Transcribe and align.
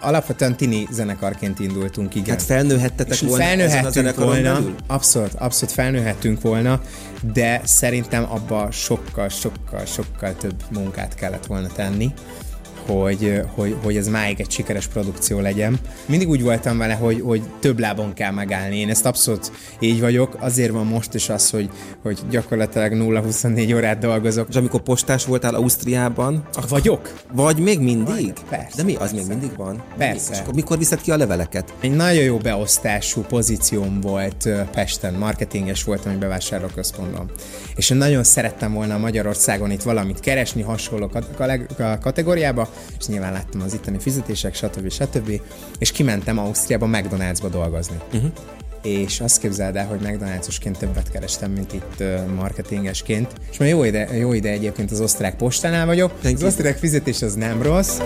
Alapvetően 0.00 0.56
tini 0.56 0.86
zenekarként 0.90 1.58
indultunk, 1.58 2.14
igen. 2.14 2.28
Hát 2.28 2.42
felnőhettetek 2.42 3.12
És 3.14 3.20
volna 3.20 3.44
felnőhettünk 3.44 4.14
volna, 4.14 4.52
belül? 4.52 4.74
abszolút, 4.86 5.34
abszolút 5.34 5.74
felnőhettünk 5.74 6.40
volna, 6.40 6.80
de 7.32 7.60
szerintem 7.64 8.26
abba 8.30 8.70
sokkal, 8.70 9.28
sokkal, 9.28 9.84
sokkal 9.84 10.34
több 10.36 10.62
munkát 10.70 11.14
kellett 11.14 11.46
volna 11.46 11.68
tenni, 11.68 12.12
hogy, 12.88 13.42
hogy, 13.54 13.76
hogy 13.82 13.96
ez 13.96 14.08
máig 14.08 14.40
egy 14.40 14.50
sikeres 14.50 14.86
produkció 14.86 15.40
legyen. 15.40 15.78
Mindig 16.06 16.28
úgy 16.28 16.42
voltam 16.42 16.78
vele, 16.78 16.94
hogy, 16.94 17.20
hogy 17.20 17.42
több 17.60 17.78
lábon 17.78 18.12
kell 18.12 18.30
megállni. 18.32 18.76
Én 18.78 18.88
ezt 18.88 19.06
abszolút 19.06 19.52
így 19.80 20.00
vagyok. 20.00 20.36
Azért 20.40 20.70
van 20.70 20.86
most 20.86 21.14
is 21.14 21.28
az, 21.28 21.50
hogy, 21.50 21.70
hogy 22.02 22.18
gyakorlatilag 22.30 22.92
0-24 22.94 23.74
órát 23.74 23.98
dolgozok. 23.98 24.46
És 24.48 24.54
amikor 24.56 24.80
postás 24.80 25.24
voltál 25.24 25.54
Ausztriában, 25.54 26.48
Vagyok? 26.68 27.12
vagy 27.32 27.58
még 27.58 27.80
mindig? 27.80 28.06
Vagy, 28.06 28.32
persze, 28.48 28.76
De 28.76 28.82
mi, 28.82 28.92
az 28.92 28.98
persze. 28.98 29.14
még 29.16 29.26
mindig 29.26 29.56
van? 29.56 29.82
Persze. 29.98 30.32
És 30.32 30.38
akkor 30.38 30.54
mikor 30.54 30.78
viszed 30.78 31.00
ki 31.00 31.10
a 31.10 31.16
leveleket? 31.16 31.74
Egy 31.80 31.96
nagyon 31.96 32.22
jó 32.22 32.36
beosztású 32.36 33.20
pozícióm 33.20 34.00
volt 34.00 34.48
Pesten, 34.72 35.14
marketinges 35.14 35.84
voltam 35.84 36.12
egy 36.12 36.18
bevásárlóközpontban. 36.18 37.30
És 37.76 37.90
én 37.90 37.96
nagyon 37.96 38.24
szerettem 38.24 38.72
volna 38.72 38.98
Magyarországon 38.98 39.70
itt 39.70 39.82
valamit 39.82 40.20
keresni 40.20 40.62
hasonló 40.62 41.08
kat- 41.08 41.80
a 41.80 41.98
kategóriába, 41.98 42.68
és 42.98 43.06
nyilván 43.06 43.32
láttam 43.32 43.60
az 43.60 43.74
itteni 43.74 43.98
fizetések, 43.98 44.54
stb. 44.54 44.90
stb. 44.90 45.40
És 45.78 45.92
kimentem 45.92 46.38
Ausztriába 46.38 46.88
McDonald'sba 46.92 47.48
dolgozni. 47.50 47.96
Uh-huh. 48.12 48.30
És 48.82 49.20
azt 49.20 49.40
képzeld 49.40 49.76
el, 49.76 49.86
hogy 49.86 50.00
McDonald'osként 50.02 50.76
többet 50.78 51.10
kerestem, 51.10 51.50
mint 51.50 51.72
itt 51.72 52.02
marketingesként. 52.36 53.32
És 53.50 53.58
már 53.58 53.68
jó 53.68 53.84
ide, 53.84 54.16
jó 54.16 54.32
ide 54.32 54.48
egyébként 54.48 54.90
az 54.90 55.00
osztrák 55.00 55.36
postánál 55.36 55.86
vagyok. 55.86 56.12
Az 56.24 56.42
osztrák 56.42 56.76
fizetés 56.76 57.22
az 57.22 57.34
nem 57.34 57.62
rossz. 57.62 57.98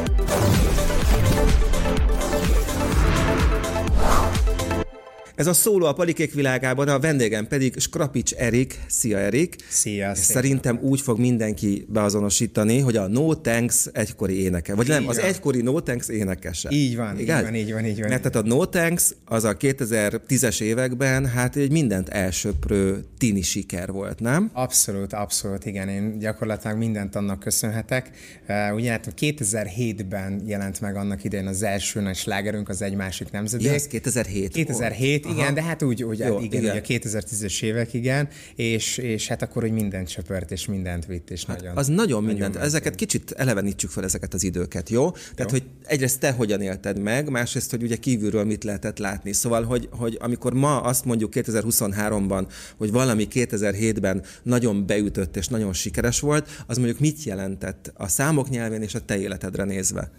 Ez 5.43 5.49
a 5.49 5.53
szóló 5.53 5.87
a 5.87 5.93
palikék 5.93 6.35
világában, 6.35 6.89
a 6.89 6.99
vendégem 6.99 7.47
pedig 7.47 7.79
Skrapics 7.79 8.33
Erik. 8.33 8.79
Szia 8.87 9.19
Erik! 9.19 9.57
Szia, 9.69 10.15
szép 10.15 10.25
szerintem 10.25 10.79
úgy 10.83 11.01
fog 11.01 11.19
mindenki 11.19 11.87
beazonosítani, 11.89 12.79
hogy 12.79 12.97
a 12.97 13.09
No 13.09 13.35
Thanks 13.35 13.87
egykori 13.93 14.43
éneke. 14.43 14.75
Vagy 14.75 14.89
nem, 14.89 15.09
az 15.09 15.19
egykori 15.19 15.63
No 15.63 15.81
Thanks 15.81 16.09
énekese. 16.09 16.69
Így 16.73 16.97
van, 16.97 17.15
így 17.15 17.21
Igaz? 17.21 17.43
van, 17.43 17.55
így 17.55 17.73
van, 17.73 17.85
így 17.85 18.01
van. 18.01 18.09
Mert 18.09 18.23
tehát 18.23 18.47
a 18.47 18.49
No 18.49 18.67
Thanks 18.67 19.11
az 19.25 19.45
a 19.45 19.57
2010-es 19.57 20.61
években 20.61 21.27
hát 21.27 21.57
egy 21.57 21.71
mindent 21.71 22.09
elsöprő 22.09 23.05
tini 23.19 23.43
siker 23.43 23.93
volt, 23.93 24.21
nem? 24.21 24.51
Abszolút, 24.53 25.13
abszolút, 25.13 25.67
igen. 25.67 25.89
Én 25.89 26.19
gyakorlatilag 26.19 26.77
mindent 26.77 27.17
annak 27.17 27.39
köszönhetek. 27.39 28.11
Uh, 28.49 28.75
ugye 28.75 28.91
hát 28.91 29.15
2007-ben 29.21 30.43
jelent 30.47 30.81
meg 30.81 30.97
annak 30.97 31.25
idején 31.25 31.47
az 31.47 31.63
első 31.63 32.01
nagy 32.01 32.17
slágerünk, 32.17 32.69
az 32.69 32.83
egy 32.83 32.95
másik 32.95 33.31
nemzedék. 33.31 33.67
Ja, 33.67 33.73
ez 33.73 33.87
2007 33.87 34.53
2007, 34.53 35.25
volt. 35.25 35.32
Igen, 35.39 35.55
de 35.55 35.63
hát 35.63 35.83
úgy, 35.83 36.03
úgy 36.03 36.19
Jó, 36.19 36.27
Jó, 36.27 36.39
igen, 36.41 36.63
igen. 36.63 36.77
ugye 36.77 36.97
a 36.97 37.01
2010-es 37.01 37.63
évek, 37.63 37.95
igen, 37.95 38.29
és, 38.55 38.99
és 38.99 39.29
hát 39.29 39.43
akkor, 39.43 39.63
hogy 39.63 39.73
mindent 39.73 40.09
söpört, 40.09 40.51
és 40.51 40.67
mindent 40.67 41.07
vitt, 41.07 41.31
és 41.31 41.45
nagyon... 41.45 41.67
Hát 41.67 41.77
Az 41.77 41.87
nagyon 41.87 42.25
mindent. 42.25 42.55
ment. 42.55 42.67
Ezeket 42.67 42.95
kicsit 42.95 43.31
elevenítsük 43.31 43.91
fel 43.91 44.05
ezeket 44.05 44.35
az 44.35 44.43
időket, 44.43 44.89
jó? 44.91 45.11
Tehát, 45.11 45.51
hogy 45.51 45.63
egyrészt 45.85 46.21
te 46.21 46.31
hogyan 46.31 46.61
élted 46.61 46.99
meg, 46.99 47.31
másrészt, 47.31 47.71
hogy 47.71 47.83
ugye 47.83 47.97
kívülről 47.97 48.45
mit 48.45 48.65
lehetett 48.65 48.99
látni. 48.99 49.33
Szóval, 49.33 49.65
hogy, 49.65 49.89
hogy 49.91 50.19
amikor 50.21 50.53
ma 50.53 50.81
azt 50.81 51.05
mondjuk 51.05 51.33
2023-ban, 51.35 52.47
hogy 52.77 52.91
valami 52.91 53.29
2007-ben 53.33 54.23
nagyon 54.43 54.87
beütött 54.87 55.37
és 55.37 55.49
nagyon 55.49 55.73
sikeres 55.73 56.21
volt, 56.21 56.65
az 56.67 56.77
mondjuk 56.77 56.99
mit 56.99 57.23
jelentett 57.25 57.93
a 57.95 58.09
számok 58.09 58.49
nyelvén 58.49 58.83
és 58.83 58.95
a 58.95 59.05
te 59.05 59.19
életedre 59.19 59.65
nézve? 59.65 60.11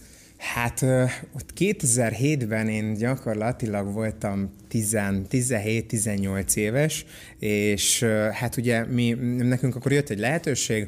Hát 0.44 0.82
ott 1.34 1.54
2007-ben 1.58 2.68
én 2.68 2.94
gyakorlatilag 2.94 3.94
voltam 3.94 4.54
10 4.68 4.98
17-18 5.30 6.56
éves, 6.56 7.06
és 7.40 8.04
hát 8.32 8.58
ugye 8.58 8.86
mi, 8.86 9.10
nekünk 9.38 9.76
akkor 9.76 9.92
jött 9.92 10.10
egy 10.10 10.20
lehetőség, 10.20 10.88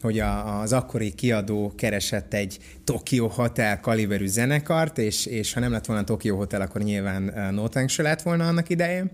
hogy 0.00 0.18
a, 0.18 0.60
az 0.60 0.72
akkori 0.72 1.12
kiadó 1.12 1.72
keresett 1.76 2.34
egy 2.34 2.58
Tokyo 2.84 3.28
Hotel 3.28 3.80
kaliberű 3.80 4.26
zenekart, 4.26 4.98
és, 4.98 5.26
és 5.26 5.52
ha 5.52 5.60
nem 5.60 5.72
lett 5.72 5.86
volna 5.86 6.04
Tokyo 6.04 6.36
Hotel, 6.36 6.60
akkor 6.60 6.82
nyilván 6.82 7.52
No 7.54 7.68
Thanks 7.68 7.92
se 7.92 8.02
lett 8.02 8.22
volna 8.22 8.46
annak 8.46 8.68
idején. 8.68 9.10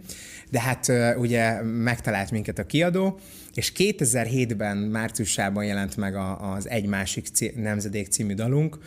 De 0.51 0.61
hát 0.61 0.93
ugye 1.17 1.63
megtalált 1.63 2.31
minket 2.31 2.59
a 2.59 2.67
kiadó, 2.67 3.19
és 3.55 3.73
2007-ben 3.77 4.77
márciusában 4.77 5.65
jelent 5.65 5.97
meg 5.97 6.15
a, 6.15 6.53
az 6.53 6.69
Egy 6.69 6.87
Másik 6.87 7.29
Nemzedék 7.57 8.07
című 8.07 8.35
dalunk, 8.35 8.79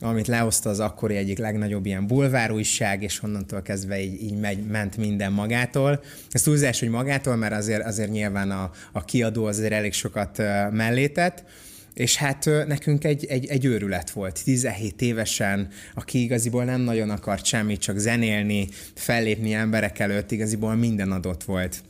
amit 0.00 0.26
lehozta 0.26 0.70
az 0.70 0.80
akkori 0.80 1.16
egyik 1.16 1.38
legnagyobb 1.38 1.86
ilyen 1.86 2.06
bulvárújság, 2.06 3.02
és 3.02 3.22
onnantól 3.22 3.62
kezdve 3.62 4.00
így, 4.00 4.22
így 4.22 4.38
megy, 4.38 4.66
ment 4.66 4.96
minden 4.96 5.32
magától. 5.32 6.02
Ez 6.30 6.42
túlzás, 6.42 6.80
hogy 6.80 6.88
magától, 6.88 7.36
mert 7.36 7.54
azért, 7.54 7.84
azért 7.84 8.10
nyilván 8.10 8.50
a, 8.50 8.70
a 8.92 9.04
kiadó 9.04 9.44
azért 9.44 9.72
elég 9.72 9.92
sokat 9.92 10.42
mellétett, 10.70 11.44
és 11.94 12.16
hát 12.16 12.44
nekünk 12.66 13.04
egy, 13.04 13.24
egy, 13.24 13.46
egy 13.46 13.64
őrület 13.64 14.10
volt. 14.10 14.44
17 14.44 15.02
évesen, 15.02 15.68
aki 15.94 16.22
igaziból 16.22 16.64
nem 16.64 16.80
nagyon 16.80 17.10
akart 17.10 17.44
semmit, 17.44 17.80
csak 17.80 17.98
zenélni, 17.98 18.68
fellépni 18.94 19.52
emberek 19.52 19.98
előtt, 19.98 20.30
igaziból 20.30 20.74
minden 20.74 21.12
adott 21.12 21.44
volt 21.44 21.82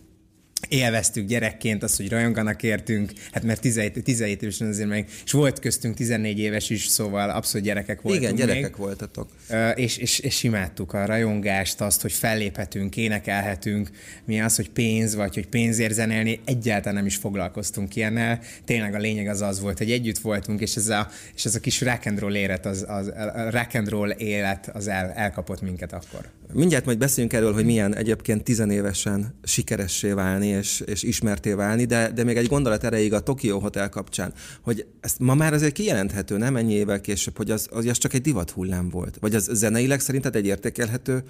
élveztük 0.69 1.26
gyerekként 1.26 1.82
azt, 1.82 1.96
hogy 1.96 2.08
rajonganak 2.08 2.62
értünk, 2.62 3.12
hát 3.32 3.42
mert 3.42 3.60
17, 3.60 4.02
17 4.04 4.42
évesen 4.42 4.69
azért 4.69 4.88
meg, 4.88 5.08
és 5.24 5.32
volt 5.32 5.58
köztünk 5.58 5.94
14 5.94 6.38
éves 6.38 6.70
is, 6.70 6.86
szóval 6.86 7.30
abszolút 7.30 7.66
gyerekek 7.66 8.00
voltunk 8.00 8.24
Igen, 8.24 8.34
gyerekek 8.34 8.62
még. 8.62 8.76
voltatok. 8.76 9.28
És, 9.74 9.96
és, 9.96 10.19
és 10.19 10.42
imádtuk 10.42 10.92
a 10.92 11.06
rajongást, 11.06 11.80
azt, 11.80 12.00
hogy 12.00 12.12
felléphetünk, 12.12 12.96
énekelhetünk, 12.96 13.91
mi 14.24 14.41
az, 14.41 14.56
hogy 14.56 14.70
pénz, 14.70 15.14
vagy 15.14 15.34
hogy 15.34 15.46
pénzért 15.46 15.92
zenélni, 15.92 16.41
egyáltalán 16.44 16.94
nem 16.94 17.06
is 17.06 17.16
foglalkoztunk 17.16 17.96
ilyennel. 17.96 18.40
Tényleg 18.64 18.94
a 18.94 18.98
lényeg 18.98 19.28
az 19.28 19.40
az 19.40 19.60
volt, 19.60 19.78
hogy 19.78 19.90
együtt 19.90 20.19
voltunk, 20.19 20.60
és 20.60 20.76
ez 20.76 20.88
a, 20.88 21.08
és 21.34 21.44
ez 21.44 21.54
a 21.54 21.60
kis 21.60 21.80
rock 21.80 22.06
and 22.06 22.19
roll 22.19 22.34
élet, 22.34 22.66
az, 22.66 22.84
az, 22.88 23.08
a 23.08 23.50
rock 23.50 23.75
and 23.75 23.88
roll 23.88 24.10
élet 24.10 24.70
az 24.72 24.88
el, 24.88 25.10
elkapott 25.10 25.60
minket 25.60 25.92
akkor. 25.92 26.28
Mindjárt 26.52 26.84
majd 26.84 26.98
beszéljünk 26.98 27.32
erről, 27.32 27.52
hogy 27.52 27.64
milyen 27.64 27.96
egyébként 27.96 28.42
tizenévesen 28.44 29.34
sikeressé 29.44 30.10
válni 30.12 30.47
és, 30.48 30.82
és 30.86 31.03
ismerté 31.03 31.53
válni, 31.53 31.84
de, 31.84 32.10
de 32.10 32.25
még 32.25 32.36
egy 32.36 32.47
gondolat 32.47 32.84
erejéig 32.84 33.12
a 33.12 33.20
Tokyo 33.20 33.59
Hotel 33.59 33.88
kapcsán, 33.88 34.32
hogy 34.60 34.86
ezt 35.00 35.19
ma 35.19 35.34
már 35.34 35.53
azért 35.53 35.72
kijelenthető, 35.72 36.36
nem 36.36 36.56
ennyi 36.56 36.72
évvel 36.72 37.00
később, 37.00 37.36
hogy 37.36 37.50
az, 37.50 37.69
az, 37.70 37.86
az 37.86 37.98
csak 37.98 38.14
egy 38.14 38.22
divat 38.22 38.50
hullám 38.50 38.88
volt. 38.88 39.16
Vagy 39.20 39.34
az 39.34 39.48
zeneileg 39.53 40.00
szerinted 40.00 40.37
egy 40.37 40.47
értékelhető 40.47 41.22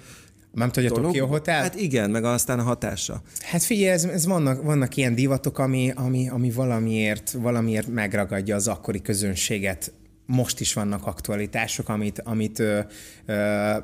Nem 0.51 0.71
tudja, 0.71 0.91
a? 0.91 1.01
Tokyo 1.01 1.25
Hotel? 1.25 1.61
Hát 1.61 1.75
igen, 1.75 2.09
meg 2.09 2.23
aztán 2.23 2.59
a 2.59 2.63
hatása. 2.63 3.21
Hát 3.39 3.63
figyelj, 3.63 3.91
ez, 3.91 4.03
ez 4.03 4.25
vannak, 4.25 4.63
vannak 4.63 4.95
ilyen 4.95 5.15
divatok, 5.15 5.59
ami, 5.59 5.91
ami, 5.95 6.29
ami 6.29 6.51
valamiért, 6.51 7.31
valamiért 7.31 7.87
megragadja 7.87 8.55
az 8.55 8.67
akkori 8.67 9.01
közönséget. 9.01 9.93
Most 10.25 10.59
is 10.59 10.73
vannak 10.73 11.05
aktualitások, 11.05 11.89
amit, 11.89 12.19
amit 12.19 12.59
ö, 12.59 12.79
ö, 13.25 13.75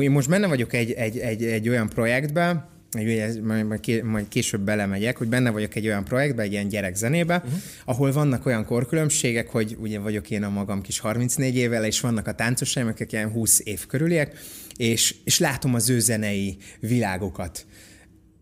én 0.00 0.10
most 0.10 0.28
benne 0.28 0.46
vagyok 0.46 0.72
egy, 0.72 0.92
egy, 0.92 1.18
egy, 1.18 1.44
egy 1.44 1.68
olyan 1.68 1.88
projektben, 1.88 2.75
ugye, 2.94 3.42
majd, 3.42 3.66
majd 3.66 3.80
ké- 3.80 4.02
majd 4.02 4.28
később 4.28 4.60
belemegyek, 4.60 5.16
hogy 5.16 5.28
benne 5.28 5.50
vagyok 5.50 5.74
egy 5.74 5.86
olyan 5.86 6.04
projektben, 6.04 6.44
egy 6.44 6.52
ilyen 6.52 6.68
gyerekzenébe, 6.68 7.36
uh-huh. 7.36 7.60
ahol 7.84 8.12
vannak 8.12 8.46
olyan 8.46 8.64
korkülönbségek, 8.64 9.48
hogy 9.48 9.76
ugye 9.80 9.98
vagyok 9.98 10.30
én 10.30 10.42
a 10.42 10.48
magam 10.48 10.82
kis 10.82 10.98
34 10.98 11.56
évvel, 11.56 11.84
és 11.84 12.00
vannak 12.00 12.26
a 12.26 12.34
táncosaim, 12.34 12.86
akik 12.86 13.12
ilyen 13.12 13.30
20 13.30 13.60
év 13.64 13.86
körüliek, 13.86 14.38
és, 14.76 15.14
és 15.24 15.38
látom 15.38 15.74
az 15.74 15.88
ő 15.88 15.98
zenei 15.98 16.56
világokat 16.80 17.66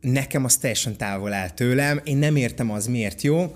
nekem 0.00 0.44
az 0.44 0.56
teljesen 0.56 0.97
távol 0.97 1.33
áll 1.33 1.50
tőlem, 1.50 2.00
én 2.04 2.16
nem 2.16 2.37
értem 2.37 2.71
az 2.71 2.87
miért 2.87 3.22
jó, 3.22 3.54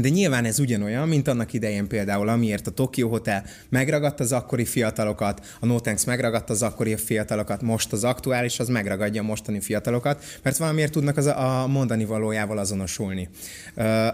de 0.00 0.08
nyilván 0.08 0.44
ez 0.44 0.58
ugyanolyan, 0.58 1.08
mint 1.08 1.28
annak 1.28 1.52
idején 1.52 1.88
például, 1.88 2.28
amiért 2.28 2.66
a 2.66 2.70
Tokyo 2.70 3.08
Hotel 3.08 3.44
megragadta 3.68 4.22
az 4.24 4.32
akkori 4.32 4.64
fiatalokat, 4.64 5.56
a 5.60 5.66
No 5.66 5.80
Thanks 5.80 6.04
megragadta 6.04 6.52
az 6.52 6.62
akkori 6.62 6.96
fiatalokat, 6.96 7.62
most 7.62 7.92
az 7.92 8.04
aktuális 8.04 8.58
az 8.58 8.68
megragadja 8.68 9.22
a 9.22 9.24
mostani 9.24 9.60
fiatalokat, 9.60 10.24
mert 10.42 10.56
valamiért 10.56 10.92
tudnak 10.92 11.16
az 11.16 11.26
a 11.26 11.66
mondani 11.68 12.04
valójával 12.04 12.58
azonosulni. 12.58 13.28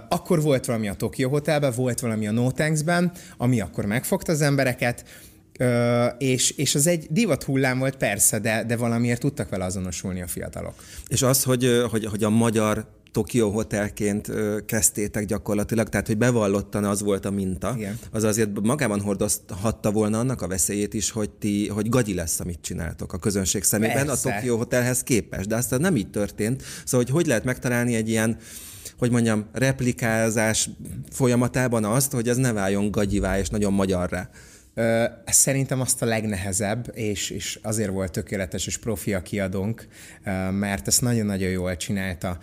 Akkor 0.09 0.43
volt 0.43 0.65
valami 0.65 0.89
a 0.89 0.95
Tokyo 0.95 1.29
Hotelben, 1.29 1.73
volt 1.77 2.01
valami 2.01 2.27
a 2.27 2.33
No 2.33 2.51
Thanks-ben, 2.51 3.13
ami 3.37 3.61
akkor 3.61 3.87
megfogta 3.87 4.33
az 4.33 4.41
embereket, 4.41 5.05
Ö, 5.59 6.07
és, 6.19 6.51
és 6.51 6.75
az 6.75 6.87
egy 6.87 7.07
divat 7.11 7.43
hullám 7.43 7.79
volt 7.79 7.97
persze, 7.97 8.39
de, 8.39 8.65
de 8.65 8.77
valamiért 8.77 9.21
tudtak 9.21 9.49
vele 9.49 9.65
azonosulni 9.65 10.23
a 10.23 10.27
fiatalok. 10.27 10.75
És 11.09 11.23
az, 11.23 11.43
hogy, 11.43 11.85
hogy, 11.91 12.05
hogy 12.05 12.25
a 12.25 12.31
magyar 12.31 12.87
Tokyo 13.15 13.51
Hotelként 13.51 14.31
kezdtétek 14.67 15.25
gyakorlatilag, 15.25 15.89
tehát 15.89 16.07
hogy 16.07 16.19
bevallottan 16.19 16.85
az 16.85 17.03
volt 17.03 17.25
a 17.25 17.31
minta, 17.31 17.75
Igen. 17.77 17.99
az 18.11 18.25
azért 18.25 18.61
magában 18.61 19.01
hordozhatta 19.01 19.91
volna 19.91 20.19
annak 20.19 20.43
a 20.43 20.49
veszélyét 20.49 20.95
is, 20.95 21.11
hogy 21.11 21.31
ti, 21.31 21.69
hogy 21.69 21.89
gagyi 21.89 22.15
lesz, 22.15 22.41
amit 22.41 22.59
csináltok 22.61 23.13
a 23.13 23.19
közönség 23.19 23.63
szemében 23.63 24.07
Persze. 24.07 24.29
a 24.29 24.33
Tokyo 24.33 24.57
Hotelhez 24.57 25.03
képest, 25.03 25.49
de 25.49 25.57
aztán 25.57 25.81
nem 25.81 25.97
így 25.97 26.11
történt. 26.11 26.63
Szóval, 26.85 27.07
hogy 27.07 27.15
hogy 27.15 27.27
lehet 27.27 27.45
megtalálni 27.45 27.95
egy 27.95 28.09
ilyen 28.09 28.37
hogy 28.99 29.11
mondjam, 29.11 29.47
replikázás 29.53 30.71
folyamatában 31.11 31.85
azt, 31.85 32.13
hogy 32.13 32.29
ez 32.29 32.37
ne 32.37 32.53
váljon 32.53 32.91
gagyivá 32.91 33.39
és 33.39 33.49
nagyon 33.49 33.73
magyarrá. 33.73 34.31
Szerintem 35.25 35.81
azt 35.81 36.03
a 36.03 36.07
legnehezebb, 36.07 36.91
és, 36.95 37.31
és 37.31 37.59
azért 37.63 37.91
volt 37.91 38.13
tökéletes 38.13 38.67
és 38.67 38.79
profi 38.79 39.15
a 39.15 39.23
kiadónk, 39.23 39.87
mert 40.51 40.87
ezt 40.87 41.01
nagyon-nagyon 41.01 41.51
jól 41.51 41.77
csinálta 41.77 42.39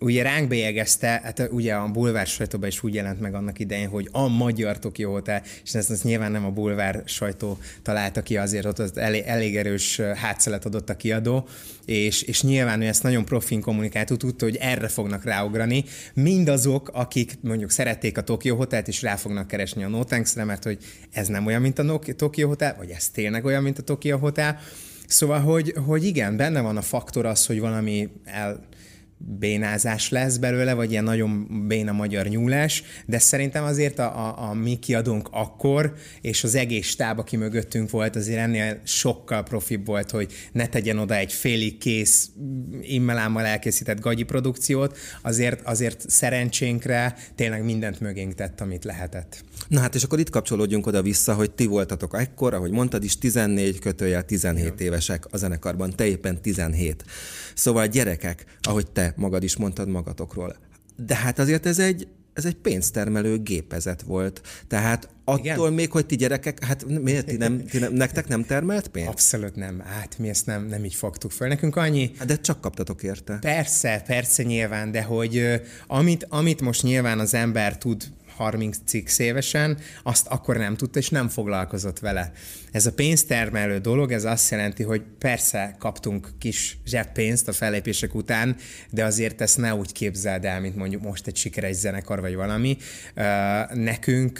ugye 0.00 0.22
ránk 0.22 0.48
bélyegezte, 0.48 1.20
hát 1.22 1.48
ugye 1.50 1.74
a 1.74 1.88
bulvár 1.88 2.26
sajtóban 2.26 2.68
is 2.68 2.82
úgy 2.82 2.94
jelent 2.94 3.20
meg 3.20 3.34
annak 3.34 3.58
idején, 3.58 3.88
hogy 3.88 4.08
a 4.12 4.28
magyar 4.28 4.78
Tokyo 4.78 5.10
Hotel, 5.10 5.42
és 5.64 5.74
ezt, 5.74 5.90
ezt 5.90 6.04
nyilván 6.04 6.32
nem 6.32 6.44
a 6.44 6.50
bulvár 6.50 7.02
sajtó 7.04 7.58
találta 7.82 8.22
ki, 8.22 8.36
azért 8.36 8.64
ott 8.64 8.78
az 8.78 8.96
elég, 8.96 9.22
elég 9.26 9.56
erős 9.56 10.00
hátszelet 10.00 10.64
adott 10.64 10.90
a 10.90 10.96
kiadó, 10.96 11.48
és, 11.84 12.22
és 12.22 12.42
nyilván 12.42 12.82
ő 12.82 12.86
ezt 12.86 13.02
nagyon 13.02 13.24
profin 13.24 13.60
kommunikáltó, 13.60 14.16
tudta, 14.16 14.44
hogy 14.44 14.56
erre 14.56 14.88
fognak 14.88 15.24
ráugrani. 15.24 15.84
Mindazok, 16.14 16.90
akik 16.92 17.38
mondjuk 17.40 17.70
szerették 17.70 18.18
a 18.18 18.22
Tokyo 18.22 18.56
Hotelt, 18.56 18.88
és 18.88 19.02
rá 19.02 19.16
fognak 19.16 19.46
keresni 19.46 19.84
a 19.84 19.88
No 19.88 20.04
Thanks-re, 20.04 20.44
mert 20.44 20.64
hogy 20.64 20.78
ez 21.10 21.28
nem 21.28 21.46
olyan, 21.46 21.60
mint 21.60 21.78
a 21.78 21.98
Tokyo 22.16 22.48
Hotel, 22.48 22.74
vagy 22.78 22.90
ez 22.90 23.08
tényleg 23.08 23.44
olyan, 23.44 23.62
mint 23.62 23.78
a 23.78 23.82
Tokyo 23.82 24.18
Hotel. 24.18 24.58
Szóval, 25.06 25.40
hogy, 25.40 25.74
hogy 25.86 26.04
igen, 26.04 26.36
benne 26.36 26.60
van 26.60 26.76
a 26.76 26.82
faktor 26.82 27.26
az, 27.26 27.46
hogy 27.46 27.60
valami 27.60 28.08
el, 28.24 28.68
bénázás 29.26 30.08
lesz 30.08 30.36
belőle, 30.36 30.74
vagy 30.74 30.90
ilyen 30.90 31.04
nagyon 31.04 31.46
béna 31.66 31.92
magyar 31.92 32.26
nyúlás, 32.26 32.82
de 33.06 33.18
szerintem 33.18 33.64
azért 33.64 33.98
a, 33.98 34.28
a, 34.28 34.48
a 34.48 34.54
mi 34.54 34.78
kiadónk 34.78 35.28
akkor, 35.30 35.94
és 36.20 36.44
az 36.44 36.54
egész 36.54 36.86
stáb, 36.86 37.18
aki 37.18 37.36
mögöttünk 37.36 37.90
volt, 37.90 38.16
azért 38.16 38.38
ennél 38.38 38.80
sokkal 38.84 39.42
profibb 39.42 39.86
volt, 39.86 40.10
hogy 40.10 40.32
ne 40.52 40.66
tegyen 40.66 40.98
oda 40.98 41.16
egy 41.16 41.32
félig 41.32 41.78
kész, 41.78 42.30
immelámmal 42.82 43.44
elkészített 43.44 44.00
gagyi 44.00 44.22
produkciót, 44.22 44.98
azért, 45.22 45.60
azért 45.66 46.10
szerencsénkre 46.10 47.16
tényleg 47.34 47.64
mindent 47.64 48.00
mögénk 48.00 48.34
tett, 48.34 48.60
amit 48.60 48.84
lehetett. 48.84 49.44
Na 49.68 49.80
hát, 49.80 49.94
és 49.94 50.02
akkor 50.02 50.18
itt 50.18 50.30
kapcsolódjunk 50.30 50.86
oda-vissza, 50.86 51.34
hogy 51.34 51.50
ti 51.50 51.66
voltatok 51.66 52.18
ekkor, 52.18 52.54
ahogy 52.54 52.70
mondtad 52.70 53.04
is, 53.04 53.18
14 53.18 53.78
kötőjel 53.78 54.24
17 54.24 54.64
Igen. 54.64 54.86
évesek 54.86 55.24
a 55.30 55.36
zenekarban, 55.36 55.90
te 55.96 56.06
éppen 56.06 56.42
17. 56.42 57.04
Szóval 57.60 57.86
gyerekek, 57.86 58.44
ahogy 58.60 58.90
te 58.90 59.12
magad 59.16 59.42
is 59.42 59.56
mondtad 59.56 59.88
magatokról. 59.88 60.56
De 60.96 61.14
hát 61.14 61.38
azért 61.38 61.66
ez 61.66 61.78
egy, 61.78 62.08
ez 62.32 62.44
egy 62.44 62.54
pénztermelő 62.54 63.38
gépezet 63.38 64.02
volt. 64.02 64.40
Tehát 64.66 65.08
attól 65.24 65.44
Igen? 65.44 65.72
még, 65.72 65.90
hogy 65.90 66.06
ti 66.06 66.16
gyerekek, 66.16 66.64
hát 66.64 66.84
miért 66.84 67.26
ti 67.26 67.36
nem, 67.36 67.64
ti 67.64 67.78
nem, 67.78 67.92
nektek 67.92 68.28
nem 68.28 68.44
termelt 68.44 68.88
pénz? 68.88 69.08
Abszolút 69.08 69.56
nem. 69.56 69.80
Hát 69.80 70.18
mi 70.18 70.28
ezt 70.28 70.46
nem, 70.46 70.66
nem 70.66 70.84
így 70.84 70.94
fogtuk 70.94 71.30
föl. 71.30 71.48
Nekünk 71.48 71.76
annyi... 71.76 72.10
Hát 72.18 72.26
de 72.26 72.36
csak 72.36 72.60
kaptatok 72.60 73.02
érte. 73.02 73.38
Persze, 73.40 74.02
persze 74.06 74.42
nyilván, 74.42 74.90
de 74.90 75.02
hogy 75.02 75.60
amit, 75.86 76.26
amit 76.28 76.60
most 76.60 76.82
nyilván 76.82 77.18
az 77.18 77.34
ember 77.34 77.78
tud 77.78 78.04
30 78.40 79.18
évesen, 79.18 79.78
azt 80.02 80.26
akkor 80.26 80.56
nem 80.56 80.76
tudta, 80.76 80.98
és 80.98 81.08
nem 81.08 81.28
foglalkozott 81.28 81.98
vele. 81.98 82.32
Ez 82.72 82.86
a 82.86 82.92
pénztermelő 82.92 83.78
dolog, 83.78 84.12
ez 84.12 84.24
azt 84.24 84.50
jelenti, 84.50 84.82
hogy 84.82 85.02
persze 85.18 85.76
kaptunk 85.78 86.28
kis 86.38 86.78
zseppénzt 86.86 87.48
a 87.48 87.52
fellépések 87.52 88.14
után, 88.14 88.56
de 88.90 89.04
azért 89.04 89.40
ezt 89.40 89.58
ne 89.58 89.74
úgy 89.74 89.92
képzeld 89.92 90.44
el, 90.44 90.60
mint 90.60 90.76
mondjuk 90.76 91.02
most 91.02 91.26
egy 91.26 91.36
sikeres 91.36 91.76
zenekar 91.76 92.20
vagy 92.20 92.34
valami. 92.34 92.76
Nekünk 93.72 94.38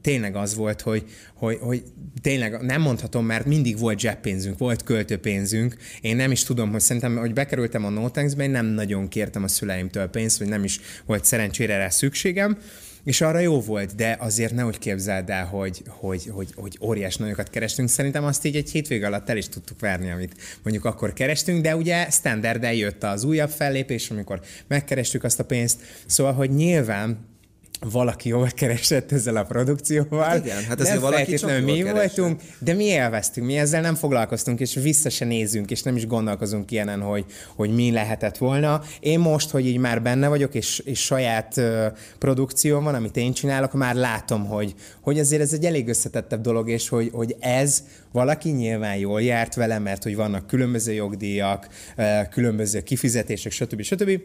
tényleg 0.00 0.36
az 0.36 0.54
volt, 0.54 0.80
hogy, 0.80 1.04
hogy, 1.34 1.58
hogy 1.60 1.82
tényleg 2.22 2.60
nem 2.60 2.80
mondhatom, 2.80 3.26
mert 3.26 3.46
mindig 3.46 3.78
volt 3.78 3.98
zseppénzünk, 3.98 4.58
volt 4.58 4.82
költőpénzünk. 4.82 5.76
Én 6.00 6.16
nem 6.16 6.30
is 6.30 6.42
tudom, 6.42 6.70
hogy 6.70 6.80
szerintem, 6.80 7.16
hogy 7.16 7.32
bekerültem 7.32 7.84
a 7.84 7.88
Notanksbe, 7.88 8.44
én 8.44 8.50
nem 8.50 8.66
nagyon 8.66 9.08
kértem 9.08 9.42
a 9.42 9.48
szüleimtől 9.48 10.06
pénzt, 10.06 10.38
vagy 10.38 10.48
nem 10.48 10.64
is 10.64 10.80
volt 11.06 11.24
szerencsére 11.24 11.76
rá 11.76 11.88
szükségem. 11.88 12.58
És 13.04 13.20
arra 13.20 13.38
jó 13.38 13.60
volt, 13.60 13.94
de 13.94 14.16
azért 14.20 14.54
nehogy 14.54 14.78
képzeld 14.78 15.30
el, 15.30 15.44
hogy, 15.44 15.82
hogy, 15.86 16.26
hogy, 16.26 16.48
hogy 16.54 16.78
óriás 16.80 17.16
nagyokat 17.16 17.50
kerestünk. 17.50 17.88
Szerintem 17.88 18.24
azt 18.24 18.44
így 18.44 18.56
egy 18.56 18.70
hétvég 18.70 19.04
alatt 19.04 19.28
el 19.28 19.36
is 19.36 19.48
tudtuk 19.48 19.80
verni, 19.80 20.10
amit 20.10 20.36
mondjuk 20.62 20.84
akkor 20.84 21.12
kerestünk, 21.12 21.62
de 21.62 21.76
ugye 21.76 22.10
standard 22.10 22.62
jött 22.62 23.02
az 23.02 23.24
újabb 23.24 23.50
fellépés, 23.50 24.10
amikor 24.10 24.40
megkerestük 24.66 25.24
azt 25.24 25.40
a 25.40 25.44
pénzt. 25.44 25.80
Szóval, 26.06 26.32
hogy 26.32 26.50
nyilván 26.50 27.33
valaki 27.80 28.28
jól 28.28 28.48
keresett 28.54 29.12
ezzel 29.12 29.36
a 29.36 29.42
produkcióval. 29.42 30.24
Hát 30.24 30.44
igen, 30.44 30.64
hát 30.64 30.80
ez 30.80 31.00
valaki 31.00 31.34
csak 31.34 31.64
mi 31.64 31.76
keresett. 31.76 31.94
voltunk, 31.94 32.40
de 32.58 32.72
mi 32.72 32.84
élveztünk, 32.84 33.46
mi 33.46 33.56
ezzel 33.58 33.80
nem 33.80 33.94
foglalkoztunk, 33.94 34.60
és 34.60 34.74
vissza 34.74 35.10
se 35.10 35.24
nézünk, 35.24 35.70
és 35.70 35.82
nem 35.82 35.96
is 35.96 36.06
gondolkozunk 36.06 36.70
ilyenen, 36.70 37.00
hogy, 37.00 37.24
hogy 37.54 37.74
mi 37.74 37.90
lehetett 37.90 38.36
volna. 38.36 38.82
Én 39.00 39.18
most, 39.18 39.50
hogy 39.50 39.66
így 39.66 39.78
már 39.78 40.02
benne 40.02 40.28
vagyok, 40.28 40.54
és, 40.54 40.78
és 40.78 41.04
saját 41.04 41.56
uh, 41.56 41.86
produkcióm 42.18 42.84
van, 42.84 42.94
amit 42.94 43.16
én 43.16 43.32
csinálok, 43.32 43.72
már 43.72 43.94
látom, 43.94 44.46
hogy, 44.46 44.74
hogy 45.00 45.18
azért 45.18 45.42
ez 45.42 45.52
egy 45.52 45.64
elég 45.64 45.88
összetettebb 45.88 46.40
dolog, 46.40 46.68
és 46.68 46.88
hogy, 46.88 47.10
hogy 47.12 47.36
ez 47.40 47.82
valaki 48.12 48.50
nyilván 48.50 48.96
jól 48.96 49.22
járt 49.22 49.54
vele, 49.54 49.78
mert 49.78 50.02
hogy 50.02 50.16
vannak 50.16 50.46
különböző 50.46 50.92
jogdíjak, 50.92 51.68
uh, 51.96 52.28
különböző 52.28 52.80
kifizetések, 52.80 53.52
stb. 53.52 53.82
stb 53.82 54.20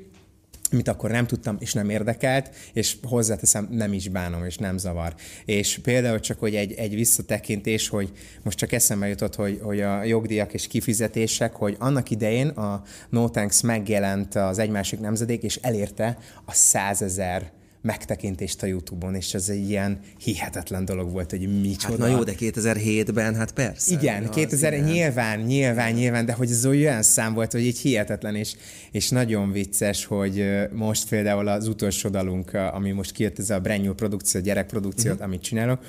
amit 0.72 0.88
akkor 0.88 1.12
nem 1.12 1.28
tudtam, 1.28 1.58
és 1.60 1.74
nem 1.74 1.90
érdekelt, 1.90 2.50
és 2.74 2.98
hozzáteszem, 3.04 3.68
nem 3.72 3.94
is 3.94 4.08
bánom, 4.08 4.46
és 4.46 4.58
nem 4.58 4.78
zavar. 4.78 5.16
És 5.46 5.80
például 5.84 6.20
csak, 6.20 6.40
hogy 6.40 6.56
egy, 6.56 6.74
egy 6.74 6.96
visszatekintés, 6.96 7.88
hogy 7.88 8.12
most 8.44 8.58
csak 8.58 8.72
eszembe 8.72 9.08
jutott, 9.08 9.36
hogy, 9.36 9.60
hogy 9.64 9.82
a 9.82 10.04
jogdíjak 10.04 10.54
és 10.54 10.68
kifizetések, 10.68 11.56
hogy 11.56 11.76
annak 11.80 12.10
idején 12.10 12.48
a 12.48 12.84
No 13.10 13.30
Thanks 13.30 13.62
megjelent 13.62 14.36
az 14.36 14.60
egymásik 14.60 15.00
nemzedék, 15.00 15.44
és 15.44 15.56
elérte 15.56 16.18
a 16.46 16.54
százezer 16.54 17.52
megtekintést 17.82 18.64
a 18.64 18.66
YouTube-on, 18.66 19.16
és 19.16 19.34
ez 19.34 19.50
egy 19.50 19.70
ilyen 19.70 20.00
hihetetlen 20.24 20.86
dolog 20.86 21.12
volt, 21.12 21.30
hogy 21.30 21.62
micsoda. 21.62 22.04
Hát 22.04 22.12
na 22.12 22.18
jó, 22.18 22.24
de 22.24 22.34
2007-ben, 22.40 23.36
hát 23.36 23.52
persze. 23.52 23.94
Igen, 23.94 24.24
az, 24.24 24.30
2000, 24.30 24.74
igen. 24.74 24.86
nyilván, 24.86 25.40
nyilván, 25.40 25.94
nyilván, 25.94 26.26
de 26.26 26.34
hogy 26.34 26.52
ez 26.52 26.66
olyan 26.66 27.02
szám 27.02 27.34
volt, 27.34 27.52
hogy 27.52 27.66
így 27.66 27.80
hihetetlen, 27.80 28.36
és, 28.36 28.56
és 28.92 29.10
nagyon 29.10 29.52
vicces, 29.52 30.06
hogy 30.06 30.46
most 30.72 31.10
például 31.10 31.48
az 31.48 31.68
utolsó 31.68 32.10
dalunk, 32.10 32.54
ami 32.54 32.92
most 32.92 33.12
kijött, 33.12 33.40
ez 33.40 33.50
a 33.50 33.60
brand 33.60 33.84
new 33.84 33.94
produkció, 33.94 34.42
gyerekprodukciót, 34.42 35.14
uh-huh. 35.14 35.28
amit 35.28 35.42
csinálok, 35.42 35.80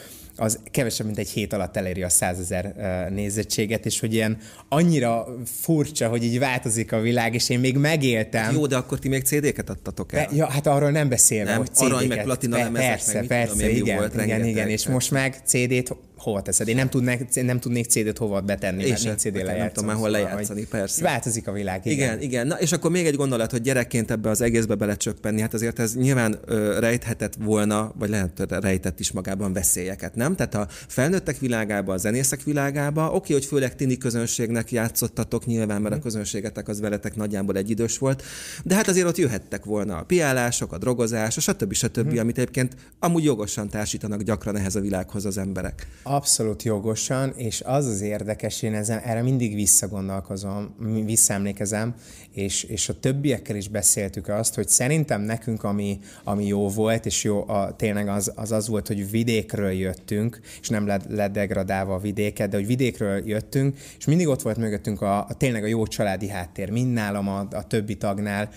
az 0.41 0.59
kevesebb, 0.71 1.07
mint 1.07 1.19
egy 1.19 1.29
hét 1.29 1.53
alatt 1.53 1.77
eléri 1.77 2.03
a 2.03 2.09
százezer 2.09 2.75
nézettséget, 3.11 3.87
és 3.87 4.01
hogy 4.01 4.15
ilyen 4.15 4.39
annyira 4.69 5.27
furcsa, 5.45 6.09
hogy 6.09 6.25
így 6.25 6.39
változik 6.39 6.93
a 6.93 7.01
világ, 7.01 7.35
és 7.35 7.49
én 7.49 7.61
még 7.61 7.77
megéltem. 7.77 8.55
Jó, 8.55 8.67
de 8.67 8.77
akkor 8.77 8.99
ti 8.99 9.09
még 9.09 9.23
CD-ket 9.23 9.71
adtatok 9.71 10.13
el? 10.13 10.27
Be, 10.27 10.37
ja, 10.37 10.51
hát 10.51 10.67
arról 10.67 10.91
nem 10.91 11.09
beszélve, 11.09 11.51
nem, 11.51 11.59
hogy 11.59 11.75
CD-ket. 11.75 11.93
Arany, 11.93 12.09
meg 12.09 12.23
platina 12.23 12.57
lemezek, 12.57 12.89
persze, 12.89 13.15
meg 13.15 13.27
persze, 13.27 13.53
tudom, 13.53 13.69
igen, 13.71 13.97
volt, 13.97 14.15
igen, 14.15 14.45
igen, 14.45 14.69
és 14.69 14.87
most 14.89 15.11
meg 15.11 15.41
CD-t 15.45 15.97
hova 16.21 16.43
teszed? 16.43 16.69
Én 16.69 16.77
nem 16.77 16.89
tudnék, 16.89 17.43
nem 17.43 17.61
tudnék 17.61 17.87
CD-t 17.87 18.19
hova 18.19 18.41
betenni, 18.41 18.85
és 18.85 19.03
mert 19.03 19.19
CD 19.19 19.35
lejátszom. 19.35 19.59
Nem 19.59 19.69
tudom 19.69 19.89
már 19.89 19.97
hol 19.97 20.11
lejátszani, 20.11 20.61
szóval, 20.61 20.81
persze. 20.81 21.03
Változik 21.03 21.49
a 21.49 21.53
világ, 21.53 21.87
igen. 21.87 21.97
igen. 21.97 22.21
Igen, 22.21 22.47
Na, 22.47 22.61
és 22.61 22.73
akkor 22.73 22.91
még 22.91 23.07
egy 23.07 23.17
gondolat, 23.17 23.51
hogy 23.51 23.61
gyerekként 23.61 24.11
ebbe 24.11 24.31
az 24.31 24.41
egészbe 24.41 24.75
belecsöppenni, 24.75 25.41
hát 25.41 25.55
azért 25.55 25.79
ez 25.79 25.95
nyilván 25.95 26.39
ö, 26.45 26.79
rejthetett 26.79 27.35
volna, 27.39 27.93
vagy 27.99 28.09
lehet 28.09 28.47
rejtett 28.49 29.01
is 29.01 29.13
magában 29.13 29.53
veszélyeket, 29.53 30.15
nem? 30.15 30.37
Tehát 30.37 30.55
a 30.55 30.67
felnőttek 30.71 31.39
világába, 31.39 31.93
a 31.93 31.97
zenészek 31.97 32.43
világába, 32.43 33.13
oké, 33.13 33.33
hogy 33.33 33.45
főleg 33.45 33.77
tini 33.77 33.99
közönségnek 33.99 34.73
játszottatok 34.73 35.47
nyilván, 35.47 35.81
mert 35.81 35.95
a 35.95 35.97
mhm. 35.97 36.05
közönségetek 36.05 36.69
az 36.69 36.81
veletek 36.81 37.17
nagyjából 37.17 37.57
egy 37.57 37.71
idős 37.71 37.99
volt, 37.99 38.23
de 38.65 38.75
hát 38.75 38.89
azért 38.89 39.07
ott 39.07 39.17
jöhettek 39.17 39.65
volna 39.65 39.97
a 39.97 40.03
piálások, 40.03 40.73
a 40.73 40.79
drogozás, 40.79 41.37
a 41.37 41.41
stb. 41.41 41.73
stb., 41.73 42.09
hmm. 42.09 42.19
amit 42.19 42.39
egyébként 42.39 42.75
amúgy 42.99 43.25
jogosan 43.25 43.69
társítanak 43.69 44.23
gyakran 44.23 44.57
ehhez 44.57 44.75
a 44.75 44.81
világhoz 44.81 45.25
az 45.25 45.39
emberek. 45.39 45.87
Abszolút 46.13 46.63
jogosan, 46.63 47.33
és 47.37 47.61
az 47.61 47.87
az 47.87 48.01
érdekes, 48.01 48.63
én 48.63 48.75
ezen, 48.75 48.99
erre 48.99 49.23
mindig 49.23 49.55
visszagondolkozom, 49.55 50.75
visszaemlékezem, 51.05 51.95
és, 52.33 52.63
és 52.63 52.89
a 52.89 53.01
többiekkel 53.01 53.57
is 53.57 53.69
beszéltük 53.69 54.29
azt, 54.29 54.55
hogy 54.55 54.69
szerintem 54.69 55.21
nekünk, 55.21 55.65
ami, 55.65 55.99
ami 56.25 56.47
jó 56.47 56.69
volt, 56.69 57.07
és 57.07 57.25
jó, 57.25 57.49
a, 57.49 57.77
tényleg 57.77 58.09
az, 58.09 58.33
az 58.37 58.53
az 58.53 58.69
volt, 58.69 58.87
hogy 58.87 59.11
vidékről 59.11 59.71
jöttünk, 59.71 60.41
és 60.61 60.69
nem 60.69 60.87
led, 60.87 61.05
ledegradálva 61.09 61.95
a 61.95 61.99
vidéket, 61.99 62.51
de 62.51 62.57
hogy 62.57 62.67
vidékről 62.67 63.29
jöttünk, 63.29 63.77
és 63.99 64.05
mindig 64.05 64.29
ott 64.29 64.43
volt 64.43 64.57
mögöttünk 64.57 65.03
a, 65.03 65.19
a 65.19 65.35
tényleg 65.37 65.63
a 65.63 65.67
jó 65.67 65.87
családi 65.87 66.29
háttér, 66.29 66.71
mind 66.71 66.93
nálam 66.93 67.29
a, 67.29 67.49
a 67.51 67.67
többi 67.67 67.97
tagnál, 67.97 68.51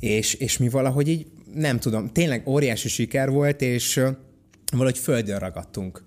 és, 0.00 0.34
és 0.34 0.58
mi 0.58 0.68
valahogy 0.68 1.08
így, 1.08 1.26
nem 1.54 1.78
tudom, 1.78 2.12
tényleg 2.12 2.48
óriási 2.48 2.88
siker 2.88 3.30
volt, 3.30 3.62
és 3.62 4.00
valahogy 4.72 4.98
földön 4.98 5.38
ragadtunk 5.38 6.04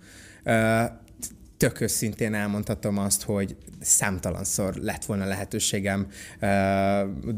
tök 1.58 1.82
őszintén 1.82 2.34
elmondhatom 2.34 2.98
azt, 2.98 3.24
hogy 3.24 3.56
számtalanszor 3.82 4.75
lett 4.75 5.06
volna 5.06 5.25
lehetőségem 5.25 6.08
uh, 6.41 6.50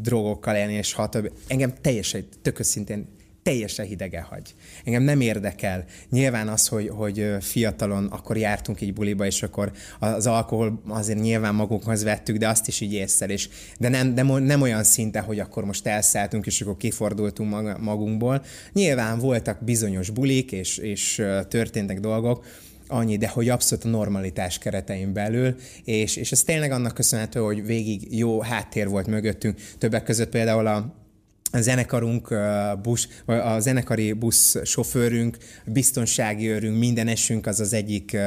drogokkal 0.01 0.55
élni, 0.55 0.73
és 0.73 0.93
ha 0.93 1.09
több. 1.09 1.33
Engem 1.47 1.73
teljesen, 1.81 2.25
tök 2.41 2.59
őszintén 2.59 3.07
teljesen 3.43 3.85
hidege 3.85 4.21
hagy. 4.21 4.55
Engem 4.83 5.03
nem 5.03 5.21
érdekel. 5.21 5.85
Nyilván 6.09 6.47
az, 6.47 6.67
hogy, 6.67 6.89
hogy 6.89 7.35
fiatalon 7.39 8.05
akkor 8.05 8.37
jártunk 8.37 8.81
így 8.81 8.93
buliba, 8.93 9.25
és 9.25 9.43
akkor 9.43 9.71
az 9.99 10.27
alkohol 10.27 10.81
azért 10.87 11.19
nyilván 11.19 11.55
magunkhoz 11.55 12.03
vettük, 12.03 12.37
de 12.37 12.47
azt 12.47 12.67
is 12.67 12.81
így 12.81 12.93
észre. 12.93 13.25
És, 13.25 13.49
de 13.79 13.89
nem, 13.89 14.07
nem, 14.07 14.43
nem 14.43 14.61
olyan 14.61 14.83
szinte, 14.83 15.19
hogy 15.19 15.39
akkor 15.39 15.65
most 15.65 15.87
elszálltunk, 15.87 16.45
és 16.45 16.61
akkor 16.61 16.77
kifordultunk 16.77 17.79
magunkból. 17.79 18.43
Nyilván 18.73 19.19
voltak 19.19 19.63
bizonyos 19.63 20.09
bulik, 20.09 20.51
és, 20.51 20.77
és 20.77 21.23
történtek 21.47 21.99
dolgok, 21.99 22.45
annyi, 22.91 23.17
de 23.17 23.27
hogy 23.27 23.49
abszolút 23.49 23.85
a 23.85 23.89
normalitás 23.89 24.57
keretein 24.57 25.13
belül, 25.13 25.55
és, 25.83 26.15
és 26.15 26.31
ez 26.31 26.43
tényleg 26.43 26.71
annak 26.71 26.93
köszönhető, 26.93 27.39
hogy 27.39 27.65
végig 27.65 28.17
jó 28.17 28.41
háttér 28.41 28.87
volt 28.87 29.07
mögöttünk, 29.07 29.59
többek 29.77 30.03
között 30.03 30.29
például 30.29 30.67
a 30.67 30.99
a 31.51 31.61
zenekarunk, 31.61 32.35
busz, 32.81 33.07
a 33.25 33.59
zenekari 33.59 34.13
busz 34.13 34.55
sofőrünk, 34.63 35.37
biztonsági 35.65 36.49
őrünk, 36.49 36.77
minden 36.77 37.07
esünk 37.07 37.47
az 37.47 37.59
az 37.59 37.73
egyik 37.73 38.17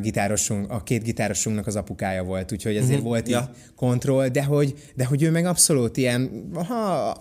gitárosunk, 0.00 0.70
a 0.70 0.82
két 0.82 1.02
gitárosunknak 1.02 1.66
az 1.66 1.76
apukája 1.76 2.22
volt, 2.22 2.52
úgyhogy 2.52 2.76
ezért 2.76 2.90
uh-huh, 2.90 3.06
volt 3.06 3.28
ja. 3.28 3.38
így 3.38 3.72
kontroll, 3.76 4.28
de 4.28 4.44
hogy, 4.44 4.74
de 4.94 5.04
hogy 5.04 5.22
ő 5.22 5.30
meg 5.30 5.44
abszolút 5.44 5.96
ilyen, 5.96 6.50
ha, 6.54 7.16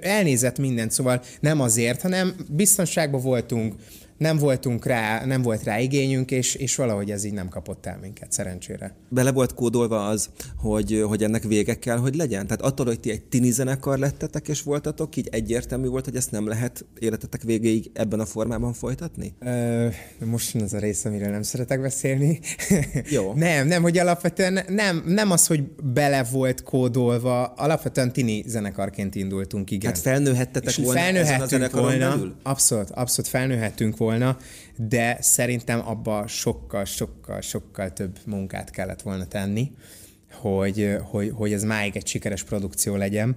elnézett 0.00 0.58
mindent, 0.58 0.90
szóval 0.90 1.22
nem 1.40 1.60
azért, 1.60 2.02
hanem 2.02 2.34
biztonságban 2.50 3.20
voltunk, 3.20 3.74
nem 4.22 4.36
voltunk 4.36 4.86
rá, 4.86 5.24
nem 5.24 5.42
volt 5.42 5.62
rá 5.62 5.80
igényünk, 5.80 6.30
és, 6.30 6.54
és 6.54 6.76
valahogy 6.76 7.10
ez 7.10 7.24
így 7.24 7.32
nem 7.32 7.48
kapott 7.48 7.86
el 7.86 7.98
minket, 8.00 8.32
szerencsére. 8.32 8.94
Bele 9.08 9.32
volt 9.32 9.54
kódolva 9.54 10.06
az, 10.06 10.28
hogy, 10.56 11.04
hogy 11.06 11.22
ennek 11.22 11.42
vége 11.42 11.74
kell, 11.74 11.96
hogy 11.96 12.14
legyen? 12.14 12.46
Tehát 12.46 12.62
attól, 12.62 12.86
hogy 12.86 13.00
ti 13.00 13.10
egy 13.10 13.22
tini 13.22 13.50
zenekar 13.50 13.98
lettetek 13.98 14.48
és 14.48 14.62
voltatok, 14.62 15.16
így 15.16 15.28
egyértelmű 15.30 15.88
volt, 15.88 16.04
hogy 16.04 16.16
ezt 16.16 16.30
nem 16.30 16.46
lehet 16.48 16.84
életetek 16.98 17.42
végéig 17.42 17.90
ebben 17.94 18.20
a 18.20 18.26
formában 18.26 18.72
folytatni? 18.72 19.34
Ö, 19.40 19.86
most 20.24 20.54
az 20.54 20.74
a 20.74 20.78
rész, 20.78 21.04
amiről 21.04 21.30
nem 21.30 21.42
szeretek 21.42 21.80
beszélni. 21.80 22.40
Jó. 23.10 23.32
nem, 23.46 23.66
nem, 23.66 23.82
hogy 23.82 23.98
alapvetően 23.98 24.58
nem, 24.68 25.02
nem 25.06 25.30
az, 25.30 25.46
hogy 25.46 25.62
bele 25.82 26.24
volt 26.32 26.62
kódolva, 26.62 27.44
alapvetően 27.44 28.12
tini 28.12 28.44
zenekarként 28.46 29.14
indultunk, 29.14 29.70
igen. 29.70 29.92
Tehát 29.92 30.06
felnőhettetek 30.06 30.68
és 30.68 30.76
volna 30.76 31.00
felnőhettünk 31.00 31.62
ezen 31.62 31.62
a 31.62 31.80
volna, 31.80 32.08
belül? 32.08 32.34
Abszolút, 32.42 32.90
abszolút 32.90 33.30
felnőhettünk 33.30 33.96
volna, 33.96 34.11
volna, 34.12 34.36
de 34.76 35.16
szerintem 35.20 35.88
abba 35.88 36.26
sokkal, 36.26 36.84
sokkal, 36.84 37.40
sokkal 37.40 37.92
több 37.92 38.18
munkát 38.26 38.70
kellett 38.70 39.02
volna 39.02 39.26
tenni, 39.26 39.72
hogy, 40.32 40.96
hogy, 41.02 41.32
hogy 41.34 41.52
ez 41.52 41.62
máig 41.62 41.96
egy 41.96 42.06
sikeres 42.06 42.42
produkció 42.42 42.96
legyen. 42.96 43.36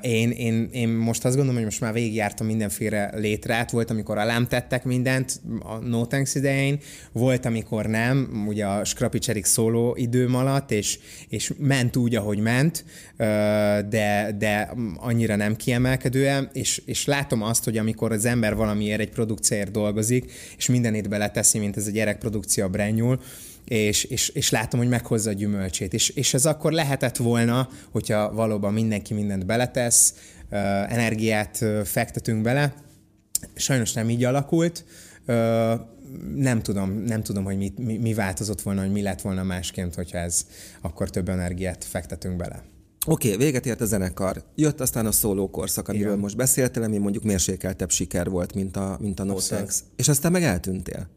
Én, 0.00 0.30
én, 0.30 0.68
én 0.72 0.88
most 0.88 1.24
azt 1.24 1.34
gondolom, 1.34 1.54
hogy 1.54 1.64
most 1.64 1.80
már 1.80 1.92
végigjártam 1.92 2.46
mindenféle 2.46 3.10
létrát. 3.14 3.70
Volt, 3.70 3.90
amikor 3.90 4.18
alám 4.18 4.46
tettek 4.46 4.84
mindent 4.84 5.40
a 5.58 5.76
No 5.76 6.06
Thanks 6.06 6.34
idején, 6.34 6.78
volt, 7.12 7.44
amikor 7.44 7.86
nem, 7.86 8.44
ugye 8.48 8.66
a 8.66 8.84
Scrappy 8.84 9.18
Cserik 9.18 9.44
szóló 9.44 9.94
időm 9.98 10.34
alatt, 10.34 10.70
és, 10.70 10.98
és 11.28 11.52
ment 11.58 11.96
úgy, 11.96 12.14
ahogy 12.14 12.38
ment, 12.38 12.84
de, 13.88 14.34
de 14.38 14.72
annyira 14.96 15.36
nem 15.36 15.56
kiemelkedően, 15.56 16.50
és, 16.52 16.82
és 16.86 17.04
látom 17.04 17.42
azt, 17.42 17.64
hogy 17.64 17.78
amikor 17.78 18.12
az 18.12 18.24
ember 18.24 18.54
valamiért 18.54 19.00
egy 19.00 19.10
produkcióért 19.10 19.70
dolgozik, 19.70 20.32
és 20.56 20.66
mindenét 20.66 21.08
beleteszi, 21.08 21.58
mint 21.58 21.76
ez 21.76 21.86
a 21.86 21.90
gyerekprodukció 21.90 22.64
a 22.64 22.68
Brenyúl, 22.68 23.20
és, 23.64 24.04
és, 24.04 24.28
és 24.28 24.50
látom, 24.50 24.80
hogy 24.80 24.88
meghozza 24.88 25.30
a 25.30 25.32
gyümölcsét. 25.32 25.92
És, 25.92 26.08
és 26.08 26.34
ez 26.34 26.46
akkor 26.46 26.72
lehetett 26.72 27.16
volna, 27.16 27.68
hogyha 27.90 28.32
valóban 28.32 28.72
mindenki 28.72 29.14
mindent 29.14 29.46
beletesz, 29.46 30.14
energiát 30.88 31.64
fektetünk 31.84 32.42
bele. 32.42 32.74
Sajnos 33.54 33.92
nem 33.92 34.10
így 34.10 34.24
alakult. 34.24 34.84
Nem 36.34 36.62
tudom, 36.62 36.90
nem 36.90 37.22
tudom, 37.22 37.44
hogy 37.44 37.56
mi, 37.56 37.72
mi, 37.76 37.96
mi 37.96 38.14
változott 38.14 38.62
volna, 38.62 38.80
hogy 38.80 38.92
mi 38.92 39.02
lett 39.02 39.20
volna 39.20 39.42
másként, 39.42 39.94
hogyha 39.94 40.18
ez 40.18 40.46
akkor 40.80 41.10
több 41.10 41.28
energiát 41.28 41.84
fektetünk 41.84 42.36
bele. 42.36 42.62
Oké, 43.06 43.32
okay, 43.32 43.44
véget 43.44 43.66
ért 43.66 43.80
a 43.80 43.84
zenekar. 43.84 44.44
Jött 44.54 44.80
aztán 44.80 45.06
a 45.06 45.12
szóló 45.12 45.50
korszak, 45.50 45.88
amiről 45.88 46.08
Igen. 46.08 46.18
most 46.18 46.36
beszéltél, 46.36 46.82
ami 46.82 46.98
mondjuk 46.98 47.24
mérsékeltebb 47.24 47.90
siker 47.90 48.30
volt, 48.30 48.54
mint 48.54 48.76
a, 48.76 48.96
mint 49.00 49.20
a 49.20 49.24
No 49.24 49.34
Thanks. 49.34 49.78
És 49.96 50.08
aztán 50.08 50.32
meg 50.32 50.42
eltűntél. 50.42 51.08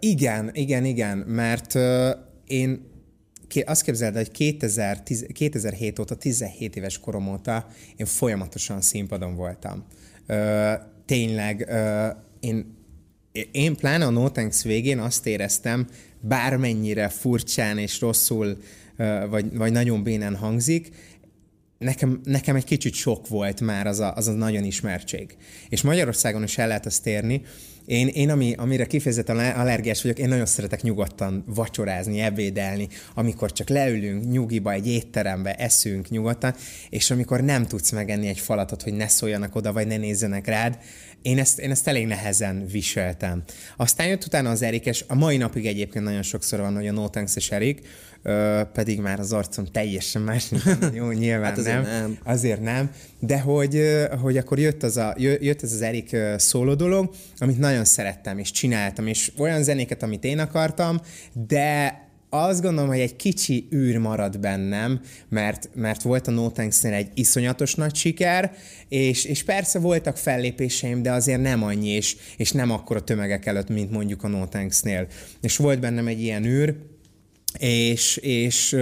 Igen, 0.00 0.50
igen, 0.52 0.84
igen, 0.84 1.18
mert 1.18 1.74
ö, 1.74 2.10
én 2.46 2.94
azt 3.64 3.82
képzeld, 3.82 4.14
hogy 4.14 4.30
2010, 4.30 5.26
2007 5.32 5.98
óta, 5.98 6.14
17 6.14 6.76
éves 6.76 6.98
korom 6.98 7.28
óta 7.28 7.66
én 7.96 8.06
folyamatosan 8.06 8.80
színpadon 8.80 9.34
voltam. 9.34 9.84
Ö, 10.26 10.72
tényleg, 11.04 11.68
ö, 11.68 12.06
én, 12.40 12.76
én 13.52 13.76
pláne 13.76 14.06
a 14.06 14.10
No 14.10 14.30
Thanks 14.30 14.62
végén 14.62 14.98
azt 14.98 15.26
éreztem, 15.26 15.86
bármennyire 16.20 17.08
furcsán 17.08 17.78
és 17.78 18.00
rosszul, 18.00 18.58
ö, 18.96 19.26
vagy, 19.28 19.56
vagy 19.56 19.72
nagyon 19.72 20.02
bénen 20.02 20.36
hangzik, 20.36 20.90
nekem, 21.78 22.20
nekem 22.24 22.56
egy 22.56 22.64
kicsit 22.64 22.94
sok 22.94 23.28
volt 23.28 23.60
már 23.60 23.86
az 23.86 24.00
a, 24.00 24.14
az 24.14 24.28
a 24.28 24.32
nagyon 24.32 24.64
ismertség. 24.64 25.36
És 25.68 25.82
Magyarországon 25.82 26.42
is 26.42 26.58
el 26.58 26.66
lehet 26.66 26.86
azt 26.86 27.06
érni, 27.06 27.42
én, 27.86 28.08
én 28.08 28.30
ami, 28.30 28.54
amire 28.56 28.86
kifejezetten 28.86 29.38
allergiás 29.38 30.02
vagyok, 30.02 30.18
én 30.18 30.28
nagyon 30.28 30.46
szeretek 30.46 30.82
nyugodtan 30.82 31.44
vacsorázni, 31.46 32.20
ebédelni, 32.20 32.88
amikor 33.14 33.52
csak 33.52 33.68
leülünk 33.68 34.30
nyugiba 34.30 34.72
egy 34.72 34.88
étterembe, 34.88 35.54
eszünk 35.54 36.08
nyugodtan, 36.08 36.54
és 36.90 37.10
amikor 37.10 37.40
nem 37.40 37.66
tudsz 37.66 37.90
megenni 37.90 38.28
egy 38.28 38.40
falatot, 38.40 38.82
hogy 38.82 38.92
ne 38.92 39.08
szóljanak 39.08 39.54
oda, 39.54 39.72
vagy 39.72 39.86
ne 39.86 39.96
nézzenek 39.96 40.46
rád, 40.46 40.78
én 41.22 41.38
ezt, 41.38 41.58
én 41.58 41.70
ezt 41.70 41.88
elég 41.88 42.06
nehezen 42.06 42.66
viseltem. 42.66 43.42
Aztán 43.76 44.06
jött 44.06 44.24
utána 44.24 44.50
az 44.50 44.62
Erik, 44.62 44.86
és 44.86 45.04
a 45.08 45.14
mai 45.14 45.36
napig 45.36 45.66
egyébként 45.66 46.04
nagyon 46.04 46.22
sokszor 46.22 46.60
van, 46.60 46.74
hogy 46.74 46.86
a 46.86 46.92
No 46.92 47.08
Thanks 47.08 47.36
és 47.36 47.50
Erik, 47.50 47.80
ö, 48.22 48.60
pedig 48.72 49.00
már 49.00 49.20
az 49.20 49.32
arcom 49.32 49.64
teljesen 49.64 50.22
más, 50.22 50.50
jó, 50.94 51.10
nyilván 51.10 51.44
hát 51.44 51.58
azért 51.58 51.82
nem, 51.82 52.00
nem, 52.00 52.18
azért 52.24 52.60
nem, 52.60 52.90
de 53.18 53.40
hogy, 53.40 53.82
hogy 54.20 54.36
akkor 54.36 54.58
jött, 54.58 54.82
az 54.82 54.96
a, 54.96 55.14
jött 55.18 55.62
ez 55.62 55.72
az 55.72 55.82
Erik 55.82 56.16
szóló 56.36 56.74
dolog, 56.74 57.14
amit 57.38 57.58
nagyon 57.58 57.84
szerettem, 57.84 58.38
és 58.38 58.50
csináltam, 58.50 59.06
és 59.06 59.32
olyan 59.38 59.62
zenéket, 59.62 60.02
amit 60.02 60.24
én 60.24 60.38
akartam, 60.38 61.00
de 61.32 62.04
azt 62.44 62.62
gondolom, 62.62 62.88
hogy 62.88 62.98
egy 62.98 63.16
kicsi 63.16 63.68
űr 63.74 63.98
marad 63.98 64.40
bennem, 64.40 65.00
mert, 65.28 65.70
mert 65.74 66.02
volt 66.02 66.26
a 66.26 66.30
No 66.30 66.50
thanks 66.50 66.84
egy 66.84 67.08
iszonyatos 67.14 67.74
nagy 67.74 67.94
siker, 67.94 68.52
és, 68.88 69.24
és 69.24 69.44
persze 69.44 69.78
voltak 69.78 70.16
fellépéseim, 70.16 71.02
de 71.02 71.12
azért 71.12 71.42
nem 71.42 71.62
annyi, 71.62 71.88
és, 71.88 72.16
és 72.36 72.52
nem 72.52 72.70
akkora 72.70 73.00
tömegek 73.00 73.46
előtt, 73.46 73.68
mint 73.68 73.90
mondjuk 73.90 74.22
a 74.22 74.28
No 74.28 74.46
Thanks-nél. 74.46 75.06
És 75.40 75.56
volt 75.56 75.80
bennem 75.80 76.06
egy 76.06 76.20
ilyen 76.20 76.44
űr, 76.44 76.74
és, 77.58 78.16
és 78.16 78.76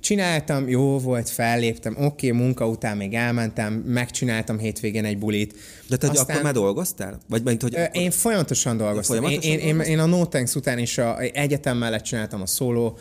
Csináltam, 0.00 0.68
jó 0.68 0.98
volt, 0.98 1.28
felléptem, 1.28 1.92
oké, 1.98 2.30
okay, 2.30 2.40
munka 2.40 2.68
után 2.68 2.96
még 2.96 3.14
elmentem, 3.14 3.72
megcsináltam 3.72 4.58
hétvégén 4.58 5.04
egy 5.04 5.18
bulit. 5.18 5.54
De 5.88 5.96
te 5.96 6.08
Aztán, 6.08 6.24
akkor 6.24 6.42
már 6.42 6.52
dolgoztál? 6.52 7.20
Vagy 7.28 7.42
mint, 7.42 7.62
hogy 7.62 7.74
akkor... 7.74 7.88
Én 7.92 8.10
folyamatosan 8.10 8.76
dolgoztam. 8.76 9.16
Folyamatosan 9.16 9.52
én, 9.52 9.58
én, 9.58 9.80
én, 9.80 9.98
a 9.98 10.06
No 10.06 10.26
Thanks 10.26 10.54
után 10.54 10.78
is 10.78 10.98
a 10.98 11.20
egyetem 11.20 11.76
mellett 11.76 12.02
csináltam 12.02 12.40
a 12.40 12.46
szóló 12.46 12.98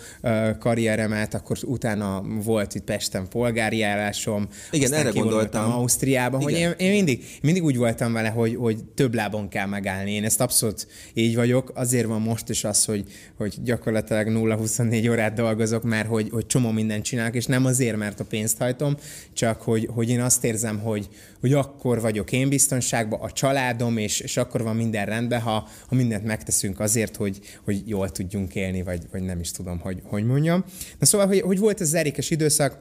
karrieremet, 0.60 1.34
akkor 1.34 1.58
utána 1.64 2.24
volt 2.44 2.76
itt 2.76 2.84
Pesten 2.84 3.28
polgári 3.30 3.82
állásom. 3.82 4.48
Igen, 4.72 4.94
erre 4.94 5.10
gondoltam. 5.10 5.72
Ausztriában, 5.72 6.42
hogy 6.42 6.54
én, 6.54 6.74
én 6.78 6.92
mindig, 6.92 7.26
mindig 7.42 7.64
úgy 7.64 7.78
voltam 7.78 8.14
vele, 8.14 8.30
hogy, 8.30 8.56
hogy 8.56 8.84
több 8.84 9.14
lábon 9.14 9.50
kell 9.50 9.66
megállni. 9.66 10.12
Én 10.12 10.24
ezt 10.24 10.42
abszolút 10.42 10.88
így 11.14 11.36
vagyok. 11.36 11.72
Azért 11.76 12.06
van 12.06 12.22
most 12.22 12.50
is 12.50 12.64
az, 12.64 12.86
hogy, 12.86 13.04
hogy 13.38 13.56
gyakorlatilag 13.64 14.28
0-24 14.30 15.10
órát 15.10 15.34
dolgozok, 15.34 15.84
mert 15.84 16.08
hogy, 16.08 16.30
hogy 16.32 16.46
csomó 16.46 16.72
minden 16.72 16.89
mindent 16.90 17.10
csinálok, 17.10 17.36
és 17.36 17.46
nem 17.46 17.66
azért, 17.66 17.98
mert 17.98 18.20
a 18.20 18.26
pénzt 18.26 18.58
hajtom, 18.58 18.98
csak 19.34 19.62
hogy, 19.62 19.90
hogy 19.94 20.10
én 20.10 20.22
azt 20.22 20.44
érzem, 20.44 20.80
hogy, 20.80 21.10
hogy 21.40 21.54
akkor 21.54 22.02
vagyok 22.02 22.32
én 22.32 22.50
biztonságban, 22.50 23.20
a 23.22 23.32
családom, 23.32 23.98
és, 23.98 24.20
és 24.20 24.38
akkor 24.38 24.64
van 24.64 24.76
minden 24.76 25.06
rendben, 25.06 25.42
ha, 25.42 25.68
ha 25.88 25.96
mindent 25.96 26.24
megteszünk 26.24 26.80
azért, 26.80 27.16
hogy, 27.16 27.40
hogy 27.64 27.82
jól 27.86 28.10
tudjunk 28.10 28.56
élni, 28.56 28.82
vagy, 28.82 29.02
vagy 29.12 29.22
nem 29.22 29.40
is 29.40 29.52
tudom, 29.52 29.80
hogy, 29.80 30.02
hogy 30.04 30.26
mondjam. 30.26 30.64
Na 31.00 31.06
szóval, 31.06 31.28
hogy, 31.28 31.42
hogy 31.42 31.60
volt 31.60 31.82
ez 31.82 31.88
az 31.88 31.94
erikes 31.94 32.30
időszak, 32.30 32.80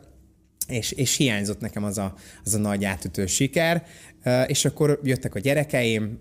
és, 0.68 0.92
és 0.92 1.16
hiányzott 1.16 1.60
nekem 1.60 1.84
az 1.84 1.98
a, 1.98 2.14
az 2.44 2.54
a 2.54 2.58
nagy 2.58 2.84
átütő 2.84 3.26
siker, 3.26 3.86
és 4.46 4.64
akkor 4.64 5.00
jöttek 5.02 5.34
a 5.34 5.38
gyerekeim, 5.38 6.18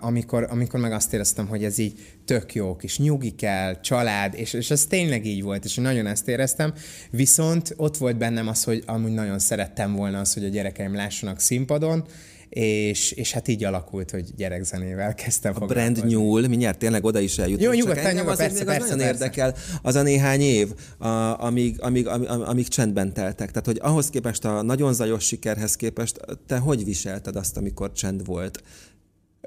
amikor, 0.00 0.46
amikor 0.50 0.80
meg 0.80 0.92
azt 0.92 1.12
éreztem, 1.12 1.46
hogy 1.46 1.64
ez 1.64 1.78
így 1.78 1.92
tök 2.24 2.54
jó, 2.54 2.76
kis 2.76 2.98
nyugi 2.98 3.34
kell, 3.34 3.80
család, 3.80 4.34
és, 4.34 4.52
és 4.52 4.70
ez 4.70 4.86
tényleg 4.86 5.26
így 5.26 5.42
volt, 5.42 5.64
és 5.64 5.74
nagyon 5.74 6.06
ezt 6.06 6.28
éreztem, 6.28 6.72
viszont 7.10 7.74
ott 7.76 7.96
volt 7.96 8.16
bennem 8.16 8.48
az, 8.48 8.64
hogy 8.64 8.82
amúgy 8.86 9.12
nagyon 9.12 9.38
szerettem 9.38 9.94
volna 9.94 10.20
az, 10.20 10.34
hogy 10.34 10.44
a 10.44 10.48
gyerekeim 10.48 10.94
lássanak 10.94 11.40
színpadon, 11.40 12.04
és, 12.48 13.12
és 13.12 13.32
hát 13.32 13.48
így 13.48 13.64
alakult, 13.64 14.10
hogy 14.10 14.34
gyerekzenével 14.36 15.14
kezdtem 15.14 15.54
A 15.58 15.66
brand 15.66 16.06
nyúl, 16.06 16.46
mindjárt 16.48 16.78
tényleg 16.78 17.04
oda 17.04 17.20
is 17.20 17.38
eljutunk. 17.38 17.74
Jó, 17.74 17.78
nyugodtan, 17.80 18.12
nyugodtan, 18.12 18.36
persze, 18.36 18.64
persze, 18.64 18.80
nagyon 18.80 18.98
persze. 18.98 19.12
érdekel 19.12 19.54
az 19.82 19.94
a 19.94 20.02
néhány 20.02 20.40
év, 20.40 20.68
a, 20.98 21.08
amíg, 21.44 21.80
amíg, 21.80 22.06
amíg, 22.06 22.28
amíg 22.28 22.68
csendben 22.68 23.12
teltek. 23.12 23.50
Tehát, 23.50 23.66
hogy 23.66 23.78
ahhoz 23.82 24.10
képest 24.10 24.44
a 24.44 24.62
nagyon 24.62 24.94
zajos 24.94 25.24
sikerhez 25.24 25.76
képest, 25.76 26.20
te 26.46 26.58
hogy 26.58 26.84
viselted 26.84 27.36
azt, 27.36 27.56
amikor 27.56 27.92
csend 27.92 28.24
volt? 28.24 28.62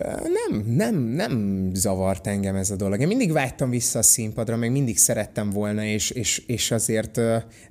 Nem, 0.07 0.63
nem, 0.75 0.95
nem 0.95 1.69
zavart 1.73 2.27
engem 2.27 2.55
ez 2.55 2.69
a 2.69 2.75
dolog. 2.75 2.99
Én 3.01 3.07
mindig 3.07 3.31
vágytam 3.31 3.69
vissza 3.69 3.99
a 3.99 4.01
színpadra, 4.01 4.55
meg 4.55 4.71
mindig 4.71 4.97
szerettem 4.97 5.49
volna, 5.49 5.83
és, 5.83 6.09
és, 6.09 6.41
és 6.47 6.71
azért 6.71 7.19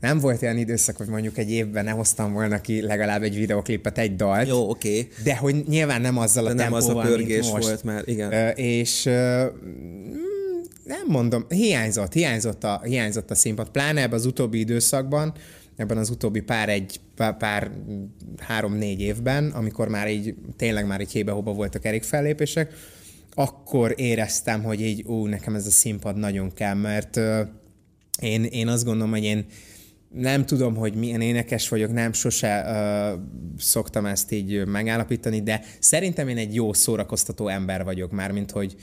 nem 0.01 0.19
volt 0.19 0.43
olyan 0.43 0.57
időszak, 0.57 0.97
hogy 0.97 1.07
mondjuk 1.07 1.39
egy 1.39 1.51
évben 1.51 1.85
nem 1.85 1.97
hoztam 1.97 2.33
volna 2.33 2.61
ki 2.61 2.81
legalább 2.83 3.23
egy 3.23 3.37
videoklipet, 3.37 3.99
egy 3.99 4.17
dalt. 4.17 4.49
Jó, 4.49 4.71
oké. 4.71 4.89
Okay. 4.89 5.09
De 5.25 5.37
hogy 5.37 5.65
nyilván 5.69 6.01
nem 6.01 6.19
azzal 6.19 6.47
a 6.47 6.49
De 6.49 6.55
nem 6.55 6.73
tempóval, 6.73 6.99
az 6.99 7.07
a 7.07 7.09
pörgés 7.09 7.41
mint 7.41 7.53
most. 7.53 7.67
volt 7.67 7.85
már, 7.85 8.03
igen. 8.05 8.57
És 8.57 9.05
nem 10.85 11.07
mondom, 11.07 11.47
hiányzott, 11.49 12.13
hiányzott 12.13 12.65
a, 12.65 12.81
hiányzott 12.85 13.31
a 13.31 13.35
színpad, 13.35 13.69
pláne 13.71 14.03
ebben 14.03 14.19
az 14.19 14.27
utóbbi 14.27 14.59
időszakban, 14.59 15.33
ebben 15.79 15.97
az 15.97 16.11
utóbbi 16.11 16.41
pár 16.41 16.69
egy, 16.69 17.01
pár, 17.15 17.37
pár 17.37 17.71
három-négy 18.39 19.01
évben, 19.01 19.51
amikor 19.51 19.89
már 19.89 20.11
így 20.11 20.35
tényleg 20.57 20.87
már 20.87 21.01
így 21.01 21.13
hébe-hóba 21.13 21.53
voltak 21.53 21.83
kerékfellépések, 21.83 22.73
akkor 23.35 23.95
éreztem, 23.97 24.63
hogy 24.63 24.81
így, 24.81 25.05
ú, 25.07 25.27
nekem 25.27 25.55
ez 25.55 25.67
a 25.67 25.71
színpad 25.71 26.17
nagyon 26.17 26.53
kell, 26.53 26.75
mert 26.75 27.17
uh, 27.17 27.41
én, 28.21 28.45
én 28.45 28.69
azt 28.69 28.85
gondolom, 28.85 29.11
hogy 29.11 29.25
én 29.25 29.47
nem 30.15 30.47
tudom, 30.47 30.77
hogy 30.77 30.95
milyen 30.95 31.21
énekes 31.21 31.69
vagyok, 31.69 31.93
nem 31.93 32.13
sose 32.13 32.65
uh, 32.67 33.21
szoktam 33.59 34.07
ezt 34.07 34.33
így 34.33 34.67
megállapítani, 34.67 35.43
de 35.43 35.65
szerintem 35.79 36.29
én 36.29 36.37
egy 36.37 36.55
jó 36.55 36.73
szórakoztató 36.73 37.49
ember 37.49 37.85
vagyok, 37.85 38.11
mármint 38.11 38.51
hogy 38.51 38.77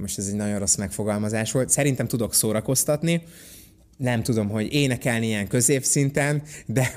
most 0.00 0.18
ez 0.18 0.26
egy 0.26 0.36
nagyon 0.36 0.58
rossz 0.58 0.76
megfogalmazás 0.76 1.52
volt. 1.52 1.70
Szerintem 1.70 2.06
tudok 2.06 2.34
szórakoztatni, 2.34 3.22
nem 3.98 4.22
tudom, 4.22 4.48
hogy 4.48 4.72
énekelni 4.74 5.26
ilyen 5.26 5.46
középszinten, 5.46 6.42
de... 6.66 6.92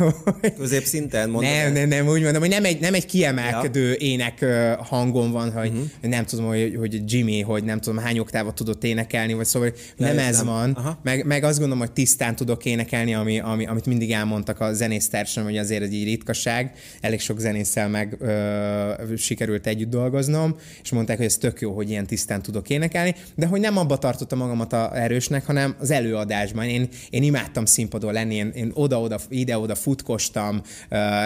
Középszinten 0.58 1.30
mondom? 1.30 1.52
Nem, 1.52 1.74
nem, 1.74 1.88
nem, 1.88 2.08
úgy 2.08 2.22
mondom, 2.22 2.42
hogy 2.42 2.50
nem 2.50 2.66
egy, 2.66 2.80
nem 2.80 2.94
egy 2.94 3.06
kiemelkedő 3.06 3.90
ja. 3.90 3.94
ének 3.94 4.46
hangom 4.78 5.32
van, 5.32 5.52
hogy 5.52 5.70
uh-huh. 5.70 5.86
nem 6.02 6.26
tudom, 6.26 6.46
hogy, 6.46 6.76
hogy 6.80 7.12
Jimmy, 7.12 7.42
hogy 7.42 7.64
nem 7.64 7.80
tudom, 7.80 8.04
hány 8.04 8.20
oktávot 8.20 8.56
tudott 8.56 8.84
énekelni, 8.84 9.34
vagy 9.34 9.46
szóval 9.46 9.68
ja, 9.98 10.06
nem 10.06 10.20
ez 10.20 10.38
nem. 10.38 10.46
van. 10.46 10.98
Meg, 11.04 11.26
meg 11.26 11.44
azt 11.44 11.58
gondolom, 11.60 11.80
hogy 11.80 11.92
tisztán 11.92 12.36
tudok 12.36 12.66
énekelni, 12.66 13.14
ami, 13.14 13.40
ami, 13.40 13.66
amit 13.66 13.86
mindig 13.86 14.12
elmondtak 14.12 14.60
a 14.60 14.74
zenésztársam, 14.74 15.44
hogy 15.44 15.58
azért 15.58 15.84
egy 15.84 16.04
ritkaság. 16.04 16.72
Elég 17.02 17.20
sok 17.20 17.40
zenésszel 17.40 17.90
meg 17.90 18.16
ö, 18.20 19.16
sikerült 19.18 19.68
együtt 19.68 19.90
dolgoznom, 19.90 20.56
és 20.84 20.92
mondták, 20.92 21.18
hogy 21.18 21.26
ez 21.26 21.38
tök 21.38 21.62
jó, 21.62 21.74
hogy 21.74 21.90
ilyen 21.90 22.06
tisztán 22.06 22.42
tudok 22.42 22.70
énekelni, 22.70 23.16
de 23.36 23.46
hogy 23.46 23.60
nem 23.60 23.78
abba 23.78 23.98
tartottam 23.98 24.38
magamat 24.38 24.74
a 24.74 24.98
erősnek, 24.98 25.46
hanem 25.46 25.76
az 25.80 25.92
előadásban. 25.92 26.66
Én 26.66 26.90
én 27.10 27.24
imádtam 27.24 27.66
színpadon 27.66 28.14
lenni, 28.14 28.36
én, 28.36 28.52
én 28.56 28.72
oda-oda, 28.74 29.20
ide-oda 29.30 29.76
futkostam, 29.76 30.62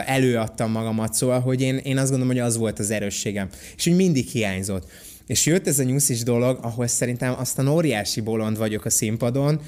előadtam 0.05 0.71
magamat, 0.71 1.13
szóval, 1.13 1.39
hogy 1.39 1.61
én, 1.61 1.77
én 1.77 1.97
azt 1.97 2.09
gondolom, 2.09 2.33
hogy 2.35 2.43
az 2.43 2.57
volt 2.57 2.79
az 2.79 2.91
erősségem. 2.91 3.49
És 3.75 3.87
úgy 3.87 3.95
mindig 3.95 4.27
hiányzott. 4.27 4.87
És 5.27 5.45
jött 5.45 5.67
ez 5.67 5.79
a 5.79 5.83
nyuszis 5.83 6.23
dolog, 6.23 6.59
ahol 6.61 6.87
szerintem 6.87 7.33
aztán 7.37 7.67
óriási 7.67 8.21
bolond 8.21 8.57
vagyok 8.57 8.85
a 8.85 8.89
színpadon. 8.89 9.61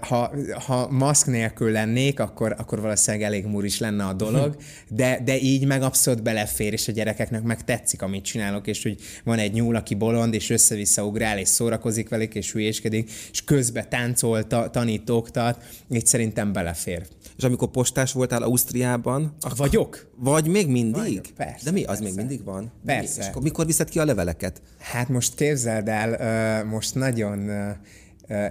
Ha, 0.00 0.32
ha 0.66 0.90
maszk 0.90 1.26
nélkül 1.26 1.70
lennék, 1.70 2.20
akkor, 2.20 2.54
akkor 2.58 2.80
valószínűleg 2.80 3.26
elég 3.26 3.46
muris 3.46 3.78
lenne 3.78 4.04
a 4.04 4.12
dolog, 4.12 4.56
de, 4.88 5.20
de 5.24 5.38
így 5.38 5.66
meg 5.66 5.82
abszolút 5.82 6.22
belefér, 6.22 6.72
és 6.72 6.88
a 6.88 6.92
gyerekeknek 6.92 7.42
meg 7.42 7.64
tetszik, 7.64 8.02
amit 8.02 8.24
csinálok, 8.24 8.66
és 8.66 8.82
hogy 8.82 8.96
van 9.24 9.38
egy 9.38 9.52
nyúl, 9.52 9.76
aki 9.76 9.94
bolond, 9.94 10.34
és 10.34 10.50
össze-vissza 10.50 11.04
ugrál, 11.04 11.38
és 11.38 11.48
szórakozik 11.48 12.08
velük, 12.08 12.34
és 12.34 12.52
hülyéskedik, 12.52 13.10
és 13.32 13.44
közbe 13.44 13.84
táncol, 13.84 14.46
ta, 14.46 14.70
tanít, 14.70 15.10
oktat, 15.10 15.62
így 15.90 16.06
szerintem 16.06 16.52
belefér. 16.52 17.06
És 17.40 17.46
amikor 17.46 17.70
postás 17.70 18.12
voltál 18.12 18.42
Ausztriában? 18.42 19.36
Akkor... 19.40 19.56
Vagyok. 19.56 20.10
Vagy 20.16 20.46
még 20.46 20.68
mindig? 20.68 21.02
Vagyok, 21.02 21.24
persze. 21.36 21.64
De 21.64 21.70
mi? 21.70 21.80
Az 21.80 21.86
persze. 21.86 22.02
még 22.02 22.14
mindig 22.14 22.44
van? 22.44 22.72
Persze. 22.84 23.20
És 23.20 23.28
akkor 23.28 23.42
mikor 23.42 23.66
viszed 23.66 23.88
ki 23.88 23.98
a 23.98 24.04
leveleket? 24.04 24.62
Hát 24.78 25.08
most 25.08 25.34
képzeld 25.34 25.88
el, 25.88 26.64
most 26.64 26.94
nagyon... 26.94 27.50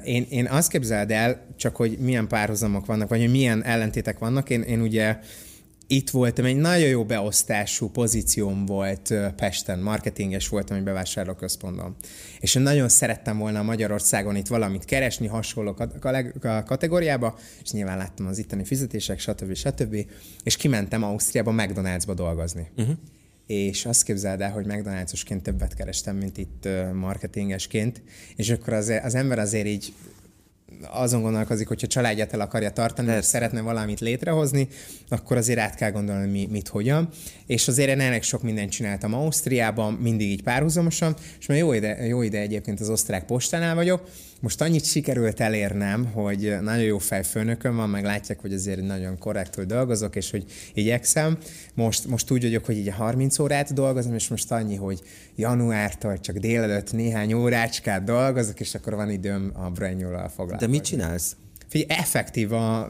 Én, 0.04 0.26
én 0.30 0.46
azt 0.46 0.70
képzeld 0.70 1.12
el, 1.12 1.46
csak 1.56 1.76
hogy 1.76 1.98
milyen 2.00 2.28
párhuzamok 2.28 2.86
vannak, 2.86 3.10
vagy 3.10 3.20
hogy 3.20 3.32
milyen 3.32 3.64
ellentétek 3.64 4.20
vannak. 4.20 4.50
Én, 4.50 4.62
én 4.62 4.82
ugye 4.82 5.20
itt 5.92 6.10
voltam, 6.10 6.46
egy 6.46 6.56
nagyon 6.56 6.88
jó 6.88 7.06
beosztású 7.06 7.90
pozícióm 7.90 8.66
volt 8.66 9.14
Pesten, 9.36 9.80
marketinges 9.80 10.48
voltam 10.48 10.78
egy 10.78 10.84
bevásárlóközpontban. 10.84 11.96
És 12.40 12.56
én 12.56 12.62
nagyon 12.62 12.90
szerettem 12.90 13.38
volna 13.38 13.64
Magyarországon 13.64 14.36
itt 14.36 14.48
valamit 14.48 14.86
keresni, 14.86 15.28
hasonló 15.28 15.76
kategóriába, 16.66 17.38
és 17.64 17.72
nyilván 17.72 17.98
láttam 17.98 18.28
az 18.28 18.38
itteni 18.38 18.64
fizetések, 18.64 19.20
stb. 19.20 19.56
stb. 19.56 20.06
És 20.44 20.56
kimentem 20.56 21.04
Ausztriába 21.04 21.54
McDonald'sba 21.58 22.14
dolgozni. 22.16 22.68
Uh-huh 22.78 22.96
és 23.46 23.86
azt 23.86 24.04
képzeld 24.04 24.42
el, 24.42 24.52
hogy 24.52 24.66
McDonald'sosként 24.68 25.42
többet 25.42 25.74
kerestem, 25.74 26.16
mint 26.16 26.38
itt 26.38 26.68
marketingesként, 26.94 28.02
és 28.36 28.50
akkor 28.50 28.74
az, 28.74 28.94
az 29.04 29.16
ember 29.16 29.40
azért 29.40 29.68
így 29.68 29.94
azon 30.88 31.22
gondolkozik, 31.22 31.68
hogyha 31.68 31.88
családját 31.88 32.34
el 32.34 32.42
akarja 32.42 32.72
tartani, 32.72 33.08
Persze. 33.08 33.22
és 33.22 33.28
szeretne 33.28 33.62
valamit 33.62 34.00
létrehozni, 34.00 34.68
akkor 35.10 35.38
azért 35.38 35.60
át 35.60 35.76
kell 35.76 35.92
gondolni, 35.92 36.32
mi, 36.32 36.48
mit, 36.52 36.68
hogyan. 36.68 37.10
És 37.46 37.68
azért 37.68 37.90
én 37.90 38.00
elég 38.00 38.24
sok 38.24 38.44
mindent 38.44 38.72
csináltam 38.72 39.14
Ausztriában, 39.14 39.94
mindig 39.94 40.30
így 40.30 40.44
párhuzamosan, 40.44 41.16
és 41.40 41.46
már 41.46 41.58
jó 41.58 41.74
ide, 41.74 42.06
jó 42.06 42.22
ide 42.22 42.40
egyébként 42.40 42.80
az 42.80 42.90
osztrák 42.90 43.26
postánál 43.26 43.76
vagyok, 43.76 44.10
most 44.40 44.62
annyit 44.62 44.86
sikerült 44.86 45.40
elérnem, 45.40 46.06
hogy 46.06 46.58
nagyon 46.62 46.84
jó 46.84 46.98
fejfőnököm 46.98 47.76
van, 47.76 47.90
meg 47.90 48.04
látják, 48.04 48.40
hogy 48.40 48.54
azért 48.54 48.82
nagyon 48.82 49.18
korrektül 49.18 49.66
dolgozok, 49.66 50.16
és 50.16 50.32
hogy 50.32 50.46
igyekszem. 50.74 51.38
Most, 51.74 52.08
most 52.08 52.32
úgy 52.32 52.42
vagyok, 52.42 52.66
hogy 52.66 52.78
így 52.78 52.90
30 52.90 53.40
órát 53.40 53.74
dolgozom, 53.74 54.14
és 54.14 54.28
most 54.28 54.52
annyi, 54.52 54.76
hogy 54.76 55.02
januártól 55.36 56.20
csak 56.20 56.38
délelőtt 56.38 56.92
néhány 56.92 57.34
órácskát 57.34 58.04
dolgozok, 58.04 58.60
és 58.60 58.76
akkor 58.76 58.96
van 58.96 59.10
időm 59.10 59.52
a 59.54 59.70
brainyúlal 59.70 60.30
foglalkozni. 60.30 60.66
De 60.66 60.72
mit 60.72 60.84
csinálsz? 60.84 61.36
Figyelj, 61.68 62.00
effektív 62.00 62.54
a 62.54 62.90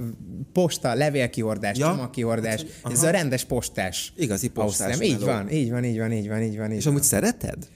posta, 0.54 0.94
levélkihordás, 0.94 1.78
ja? 1.78 1.88
csomagkihordás, 1.88 2.66
hát, 2.84 2.92
ez 2.92 3.04
a 3.04 3.10
rendes 3.10 3.46
postás. 3.46 4.14
Igazi 4.18 4.48
postás. 4.48 5.00
Így 5.00 5.20
van, 5.20 5.50
így 5.50 5.72
van, 5.72 5.84
így 5.84 5.98
van, 5.98 6.12
így 6.12 6.28
van, 6.28 6.42
így 6.42 6.58
van. 6.58 6.72
És 6.72 6.86
amúgy 6.86 7.04
szereted? 7.04 7.68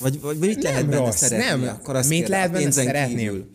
Vagy, 0.00 0.20
vagy 0.20 0.38
mit 0.38 0.62
nem 0.62 0.72
lehet 0.72 0.88
benne 0.88 1.04
rossz, 1.04 1.16
szeretni? 1.16 1.64
Nem, 1.64 1.74
Akkor 1.74 1.96
azt 1.96 2.08
mit 2.08 2.28
lehet 2.28 2.52
benne 2.52 2.70
szeretni? 2.70 3.14
Kívül. 3.14 3.50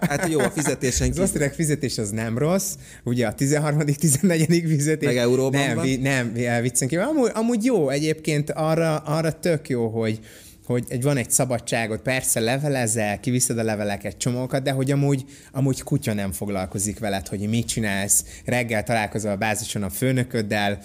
Hát 0.00 0.28
jó, 0.28 0.38
a 0.38 0.50
fizetésen 0.50 1.06
kívül. 1.08 1.22
Az 1.22 1.28
osztrák 1.28 1.54
fizetés 1.54 1.98
az 1.98 2.10
nem 2.10 2.38
rossz, 2.38 2.74
ugye 3.04 3.26
a 3.26 3.34
13 3.34 3.78
14 3.78 4.64
fizetés. 4.66 5.08
Meg 5.08 5.16
euróban 5.16 5.60
nem, 5.60 5.74
van? 5.74 5.84
Vi, 5.84 5.96
nem, 5.96 6.32
viccen 6.62 6.88
kívül. 6.88 7.04
Amúgy, 7.04 7.30
amúgy 7.34 7.64
jó, 7.64 7.88
egyébként 7.88 8.50
arra, 8.50 8.96
arra 8.96 9.32
tök 9.32 9.68
jó, 9.68 9.88
hogy, 9.88 10.18
hogy 10.66 10.84
egy, 10.88 11.02
van 11.02 11.16
egy 11.16 11.30
szabadságot, 11.30 12.00
persze 12.00 12.40
levelezel, 12.40 13.20
kiviszed 13.20 13.58
a 13.58 13.62
leveleket, 13.62 14.16
csomókat, 14.16 14.62
de 14.62 14.70
hogy 14.70 14.90
amúgy, 14.90 15.24
amúgy 15.52 15.82
kutya 15.82 16.12
nem 16.12 16.32
foglalkozik 16.32 16.98
veled, 16.98 17.28
hogy 17.28 17.48
mit 17.48 17.66
csinálsz, 17.66 18.24
reggel 18.44 18.82
találkozol 18.82 19.30
a 19.30 19.36
bázison 19.36 19.82
a 19.82 19.90
főnököddel, 19.90 20.78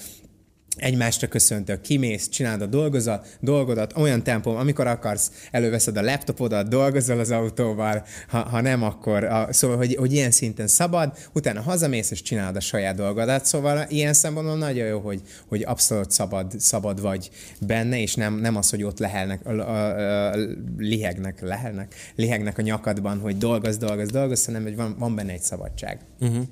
egymásra 0.78 1.28
köszöntök, 1.28 1.82
kimész, 1.82 2.30
csinálod 2.30 2.62
a 2.62 2.66
dolgozat, 2.66 3.38
dolgodat 3.40 3.98
olyan 3.98 4.24
tempó, 4.24 4.56
amikor 4.56 4.88
akarsz, 4.88 5.32
előveszed 5.52 5.98
a 5.98 6.02
laptopodat, 6.02 6.68
dolgozol 6.68 7.20
az 7.20 7.32
autóval, 7.32 8.06
ha, 8.28 8.40
ha 8.40 8.62
nem, 8.62 8.84
akkor 8.84 9.24
a, 9.24 9.54
szóval, 9.54 9.78
hogy, 9.78 9.96
hogy 9.96 10.14
ilyen 10.14 10.32
szinten 10.32 10.68
szabad, 10.68 11.18
utána 11.34 11.62
hazamész 11.62 12.12
és 12.12 12.22
csinálod 12.22 12.56
a 12.56 12.60
saját 12.60 12.96
dolgodat, 12.96 13.46
szóval 13.46 13.86
ilyen 13.90 14.14
szempontból 14.14 14.58
nagyon 14.58 14.88
jó, 14.88 15.00
hogy, 15.00 15.22
hogy 15.48 15.64
abszolút 15.64 16.12
szabad, 16.12 16.54
szabad 16.58 17.02
vagy 17.02 17.30
benne, 17.60 18.02
és 18.02 18.16
nem, 18.16 18.34
nem 18.34 18.56
az, 18.56 18.70
hogy 18.70 18.84
ott 18.84 19.00
lehelnek, 19.00 19.46
a, 19.46 19.52
a, 19.52 20.32
a, 20.32 20.36
lihegnek, 20.78 21.42
lehelnek, 21.42 21.96
lihegnek 22.16 22.58
a 22.58 22.62
nyakadban, 22.62 23.20
hogy 23.20 23.38
dolgoz, 23.38 23.78
dolgoz, 23.78 24.10
dolgoz, 24.10 24.46
hanem 24.46 24.64
hogy 24.64 24.76
van, 24.76 24.96
van 25.00 25.16
benne 25.16 25.32
egy 25.32 25.42
szabadság. 25.42 26.00
Uh-huh. 26.20 26.44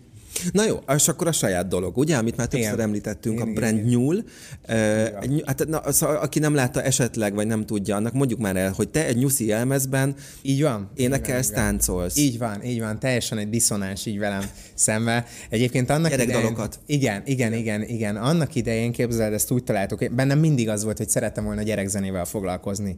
Na 0.52 0.66
jó, 0.66 0.80
és 0.96 1.08
akkor 1.08 1.28
a 1.28 1.32
saját 1.32 1.68
dolog, 1.68 1.98
ugye, 1.98 2.18
amit 2.18 2.38
már 2.38 2.48
többször 2.48 2.72
igen. 2.72 2.86
említettünk, 2.86 3.36
igen, 3.36 3.48
a 3.48 3.54
brand 3.54 3.78
igen. 3.78 3.90
nyúl. 3.90 4.24
Uh, 4.70 5.42
hát, 5.46 5.68
na, 5.68 5.92
szóval, 5.92 6.16
aki 6.16 6.40
nem 6.40 6.54
látta 6.56 6.82
esetleg, 6.82 7.34
vagy 7.34 7.48
nem 7.48 7.66
tudja, 7.66 7.96
annak 7.96 8.14
mondjuk 8.14 8.40
már 8.40 8.56
el, 8.56 8.72
hogy 8.72 8.90
te 8.90 9.06
egy 9.06 9.18
nyuszi 9.18 9.52
elmezben 9.52 10.16
így 10.42 10.62
van, 10.62 10.90
énekelsz, 10.96 11.48
így 11.48 11.56
van, 11.56 11.64
táncolsz. 11.64 12.18
Így 12.18 12.38
van, 12.38 12.64
így 12.64 12.80
van, 12.80 13.00
teljesen 13.00 13.38
egy 13.38 13.50
diszonáns 13.50 14.06
így 14.06 14.20
velem 14.20 14.44
szembe. 14.74 15.26
Egyébként 15.50 15.90
annak 15.90 16.10
Gyerekdalokat. 16.10 16.80
idején, 16.86 17.22
igen, 17.26 17.54
igen, 17.54 17.54
igen, 17.54 17.84
igen. 17.84 18.16
Annak 18.16 18.56
idején 18.56 18.92
képzeld, 18.92 19.34
ezt 19.34 19.52
úgy 19.52 19.64
találtuk, 19.64 20.14
bennem 20.14 20.40
mindig 20.40 20.70
az 20.70 20.84
volt, 20.84 20.98
hogy 20.98 21.10
szerettem 21.10 21.44
volna 21.44 21.62
gyerekzenével 21.62 22.26
foglalkozni. 22.26 22.98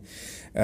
Uh, 0.53 0.63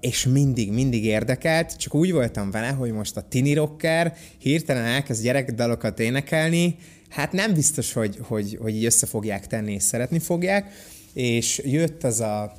és 0.00 0.26
mindig, 0.26 0.72
mindig 0.72 1.04
érdekelt, 1.04 1.76
csak 1.76 1.94
úgy 1.94 2.12
voltam 2.12 2.50
vele, 2.50 2.68
hogy 2.68 2.92
most 2.92 3.16
a 3.16 3.20
tini 3.20 3.54
rocker 3.54 4.14
hirtelen 4.38 4.84
elkezd 4.84 5.22
gyerekdalokat 5.22 6.00
énekelni, 6.14 6.76
hát 7.08 7.32
nem 7.32 7.54
biztos, 7.54 7.92
hogy, 7.92 8.18
hogy, 8.22 8.58
hogy 8.60 8.76
így 8.76 8.84
össze 8.84 9.06
fogják 9.06 9.46
tenni, 9.46 9.72
és 9.72 9.82
szeretni 9.82 10.18
fogják, 10.18 10.72
és 11.12 11.62
jött 11.64 12.04
az 12.04 12.20
a, 12.20 12.52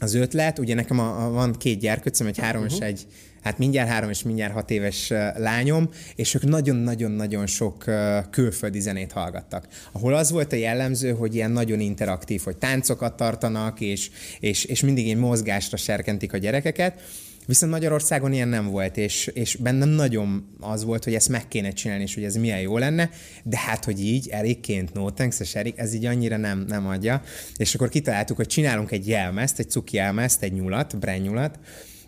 az 0.00 0.14
ötlet, 0.14 0.58
ugye 0.58 0.74
nekem 0.74 0.98
a, 0.98 1.24
a, 1.24 1.30
van 1.30 1.52
két 1.52 1.78
gyerkőcöm, 1.78 2.26
egy 2.26 2.38
három 2.38 2.62
uh-huh. 2.62 2.76
és 2.76 2.82
egy 2.84 3.06
hát 3.42 3.58
mindjárt 3.58 3.88
három 3.88 4.10
és 4.10 4.22
mindjárt 4.22 4.52
hat 4.52 4.70
éves 4.70 5.08
lányom, 5.36 5.88
és 6.14 6.34
ők 6.34 6.42
nagyon-nagyon-nagyon 6.42 7.46
sok 7.46 7.84
külföldi 8.30 8.80
zenét 8.80 9.12
hallgattak. 9.12 9.66
Ahol 9.92 10.14
az 10.14 10.30
volt 10.30 10.52
a 10.52 10.56
jellemző, 10.56 11.10
hogy 11.10 11.34
ilyen 11.34 11.50
nagyon 11.50 11.80
interaktív, 11.80 12.42
hogy 12.44 12.56
táncokat 12.56 13.16
tartanak, 13.16 13.80
és, 13.80 14.10
és, 14.40 14.64
és 14.64 14.80
mindig 14.80 15.08
egy 15.10 15.16
mozgásra 15.16 15.76
serkentik 15.76 16.32
a 16.32 16.36
gyerekeket, 16.36 17.00
Viszont 17.46 17.72
Magyarországon 17.72 18.32
ilyen 18.32 18.48
nem 18.48 18.66
volt, 18.66 18.96
és, 18.96 19.26
és 19.26 19.56
bennem 19.56 19.88
nagyon 19.88 20.56
az 20.60 20.84
volt, 20.84 21.04
hogy 21.04 21.14
ezt 21.14 21.28
meg 21.28 21.48
kéne 21.48 21.70
csinálni, 21.70 22.02
és 22.02 22.14
hogy 22.14 22.24
ez 22.24 22.36
milyen 22.36 22.60
jó 22.60 22.78
lenne, 22.78 23.10
de 23.44 23.58
hát, 23.58 23.84
hogy 23.84 24.00
így 24.00 24.28
Erikként, 24.28 24.92
no 24.92 25.10
thanks, 25.10 25.40
és 25.40 25.54
Erik, 25.54 25.78
ez 25.78 25.94
így 25.94 26.04
annyira 26.04 26.36
nem, 26.36 26.64
nem 26.68 26.86
adja. 26.86 27.22
És 27.56 27.74
akkor 27.74 27.88
kitaláltuk, 27.88 28.36
hogy 28.36 28.46
csinálunk 28.46 28.90
egy 28.90 29.08
jelmezt, 29.08 29.58
egy 29.58 29.70
cuki 29.70 29.96
jelmezt, 29.96 30.42
egy 30.42 30.52
nyulat, 30.52 30.96
nyulat, 31.22 31.58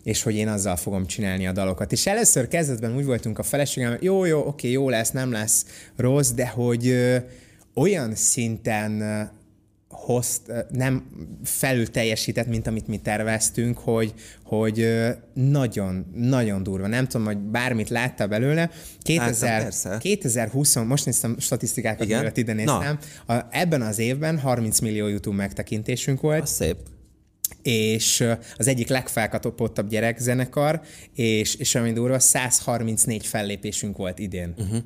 és 0.03 0.23
hogy 0.23 0.35
én 0.35 0.49
azzal 0.49 0.77
fogom 0.77 1.07
csinálni 1.07 1.47
a 1.47 1.53
dalokat. 1.53 1.93
És 1.93 2.07
először 2.07 2.49
kezdetben 2.49 2.97
úgy 2.97 3.05
voltunk 3.05 3.39
a 3.39 3.43
feleségem, 3.43 3.97
jó, 4.01 4.25
jó, 4.25 4.47
oké, 4.47 4.71
jó 4.71 4.89
lesz, 4.89 5.11
nem 5.11 5.33
lesz 5.33 5.67
rossz, 5.97 6.31
de 6.31 6.49
hogy 6.49 6.89
ö, 6.89 7.17
olyan 7.75 8.15
szinten 8.15 9.03
hozt, 9.99 10.53
nem 10.71 11.05
felül 11.45 11.91
teljesített, 11.91 12.47
mint 12.47 12.67
amit 12.67 12.87
mi 12.87 12.97
terveztünk, 12.97 13.79
hogy, 13.79 14.15
hogy 14.45 14.89
nagyon, 15.35 16.07
nagyon 16.15 16.63
durva. 16.63 16.87
Nem 16.87 17.07
tudom, 17.07 17.27
hogy 17.27 17.39
bármit 17.39 17.89
látta 17.89 18.27
belőle. 18.27 18.71
2000, 19.03 19.63
Láttam, 19.63 19.99
2020, 19.99 20.77
most 20.77 21.05
néztem 21.05 21.37
statisztikákat, 21.39 22.05
Igen? 22.05 22.19
mielőtt 22.19 22.37
ide 22.37 22.53
néztem. 22.53 22.99
A, 23.27 23.35
ebben 23.51 23.83
az 23.83 23.99
évben 23.99 24.39
30 24.39 24.79
millió 24.79 25.07
YouTube 25.07 25.37
megtekintésünk 25.37 26.21
volt. 26.21 26.43
Az 26.43 26.51
szép 26.51 26.77
és 27.63 28.25
az 28.57 28.67
egyik 28.67 28.89
legfelkatopottabb 28.89 29.89
gyerekzenekar, 29.89 30.81
és, 31.15 31.55
és 31.55 31.75
ami 31.75 31.93
durva, 31.93 32.19
134 32.19 33.27
fellépésünk 33.27 33.97
volt 33.97 34.19
idén. 34.19 34.55
Uh-huh. 34.59 34.79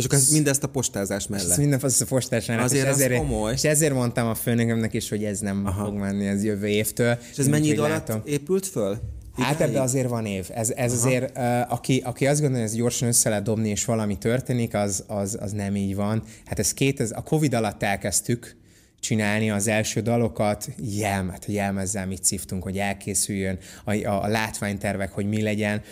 És 0.00 0.06
akkor 0.06 0.18
ez 0.18 0.30
mindez 0.30 0.58
a 0.62 0.66
postázás 0.66 1.26
mellett. 1.26 1.56
minden 1.56 1.80
a 1.82 2.04
postázás 2.08 2.46
mellett. 2.46 2.64
Azért 2.64 2.86
és 2.86 2.92
ezért, 2.92 3.16
komoly. 3.16 3.52
És 3.52 3.64
ezért 3.64 3.94
mondtam 3.94 4.28
a 4.28 4.34
főnökömnek 4.34 4.94
is, 4.94 5.08
hogy 5.08 5.24
ez 5.24 5.40
nem 5.40 5.66
Aha. 5.66 5.84
fog 5.84 5.94
menni 5.94 6.28
az 6.28 6.44
jövő 6.44 6.66
évtől. 6.66 7.18
És 7.30 7.38
ez 7.38 7.48
mennyi 7.48 7.68
idő 7.68 7.82
alatt 7.82 8.12
épült 8.24 8.66
föl? 8.66 8.98
Hát 9.36 9.60
ebbe 9.60 9.80
azért 9.80 10.08
van 10.08 10.26
év. 10.26 10.48
Ez, 10.54 10.70
ez 10.70 10.92
azért, 10.92 11.38
uh, 11.38 11.72
aki, 11.72 12.02
aki 12.04 12.26
azt 12.26 12.40
gondolja, 12.40 12.64
hogy 12.64 12.74
ez 12.74 12.80
gyorsan 12.80 13.08
össze 13.08 13.28
lehet 13.28 13.44
dobni, 13.44 13.68
és 13.68 13.84
valami 13.84 14.18
történik, 14.18 14.74
az, 14.74 15.04
az, 15.06 15.38
az 15.40 15.52
nem 15.52 15.76
így 15.76 15.94
van. 15.94 16.22
Hát 16.44 16.58
ez 16.58 16.72
két, 16.72 17.00
ez, 17.00 17.10
a 17.10 17.22
Covid 17.22 17.54
alatt 17.54 17.82
elkezdtük, 17.82 18.56
csinálni 19.00 19.50
az 19.50 19.66
első 19.66 20.00
dalokat, 20.00 20.68
jelmet, 20.78 21.44
jelmezzel 21.46 22.06
mit 22.06 22.24
szívtunk, 22.24 22.62
hogy 22.62 22.78
elkészüljön, 22.78 23.58
a, 23.84 23.94
a, 23.94 24.22
a 24.22 24.28
látványtervek, 24.28 25.12
hogy 25.12 25.28
mi 25.28 25.42
legyen. 25.42 25.82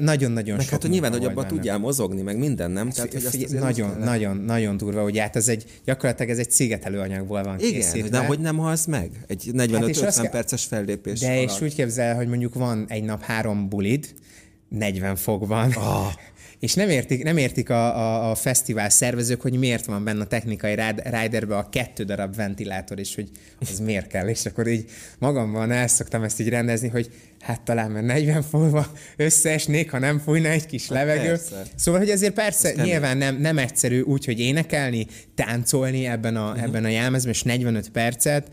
Nagyon-nagyon 0.00 0.56
meg 0.56 0.64
sok 0.64 0.72
hát, 0.72 0.82
hogy 0.82 0.90
nyilván, 0.90 1.12
hogy 1.12 1.24
abban 1.24 1.46
tudjál 1.46 1.78
mozogni, 1.78 2.22
meg 2.22 2.38
minden, 2.38 2.70
nem? 2.70 2.90
Tehát, 2.90 3.12
hogy 3.12 3.24
azt 3.24 3.60
nagyon, 3.60 3.96
nagyon, 3.98 4.36
nagyon 4.36 4.76
durva, 4.76 5.02
hogy 5.02 5.18
hát 5.18 5.36
ez 5.36 5.48
egy, 5.48 5.64
gyakorlatilag 5.84 6.30
ez 6.30 6.38
egy 6.38 6.50
szigetelő 6.50 6.98
anyagból 6.98 7.42
van 7.42 7.58
Igen, 7.58 7.72
készítve. 7.72 8.08
de 8.08 8.26
hogy 8.26 8.38
nem 8.38 8.56
halsz 8.56 8.84
meg? 8.86 9.10
Egy 9.26 9.50
45-50 9.52 10.12
hát 10.16 10.30
perces 10.30 10.64
fellépés 10.64 11.20
De 11.20 11.32
alatt. 11.32 11.50
és 11.50 11.60
úgy 11.60 11.74
képzel, 11.74 12.14
hogy 12.14 12.28
mondjuk 12.28 12.54
van 12.54 12.84
egy 12.88 13.02
nap 13.02 13.22
három 13.22 13.68
bulid, 13.68 14.14
40 14.68 15.16
fokban. 15.16 15.74
Oh. 15.76 16.12
És 16.60 16.74
nem 16.74 16.88
értik, 16.88 17.22
nem 17.22 17.36
értik 17.36 17.70
a, 17.70 17.96
a, 17.96 18.30
a 18.30 18.34
fesztivál 18.34 18.88
szervezők, 18.88 19.40
hogy 19.40 19.58
miért 19.58 19.84
van 19.84 20.04
benne 20.04 20.22
a 20.22 20.26
technikai 20.26 20.74
riderbe 21.04 21.56
a 21.56 21.68
kettő 21.68 22.04
darab 22.04 22.36
ventilátor, 22.36 22.98
és 22.98 23.14
hogy 23.14 23.28
az 23.60 23.78
miért 23.78 24.06
kell. 24.06 24.28
És 24.28 24.46
akkor 24.46 24.66
így 24.66 24.90
magamban 25.18 25.70
el 25.70 25.86
szoktam 25.86 26.22
ezt 26.22 26.40
így 26.40 26.48
rendezni, 26.48 26.88
hogy 26.88 27.10
hát 27.40 27.60
talán 27.60 27.90
mert 27.90 28.06
40 28.06 28.42
fokba 28.42 28.86
összeesnék, 29.16 29.90
ha 29.90 29.98
nem 29.98 30.18
fújna 30.18 30.48
egy 30.48 30.66
kis 30.66 30.88
hát 30.88 30.90
levegő. 30.90 31.28
Persze. 31.28 31.62
Szóval, 31.76 32.00
hogy 32.00 32.10
ezért 32.10 32.34
persze 32.34 32.72
Ez 32.72 32.84
nyilván 32.84 33.16
nem, 33.16 33.36
nem 33.36 33.58
egyszerű 33.58 34.00
úgy, 34.00 34.24
hogy 34.24 34.40
énekelni, 34.40 35.06
táncolni 35.34 36.06
ebben 36.06 36.36
a, 36.36 36.48
uh-huh. 36.48 36.62
ebben 36.62 36.84
a 36.84 36.88
jelmezben, 36.88 37.32
és 37.32 37.42
45 37.42 37.90
percet, 37.90 38.50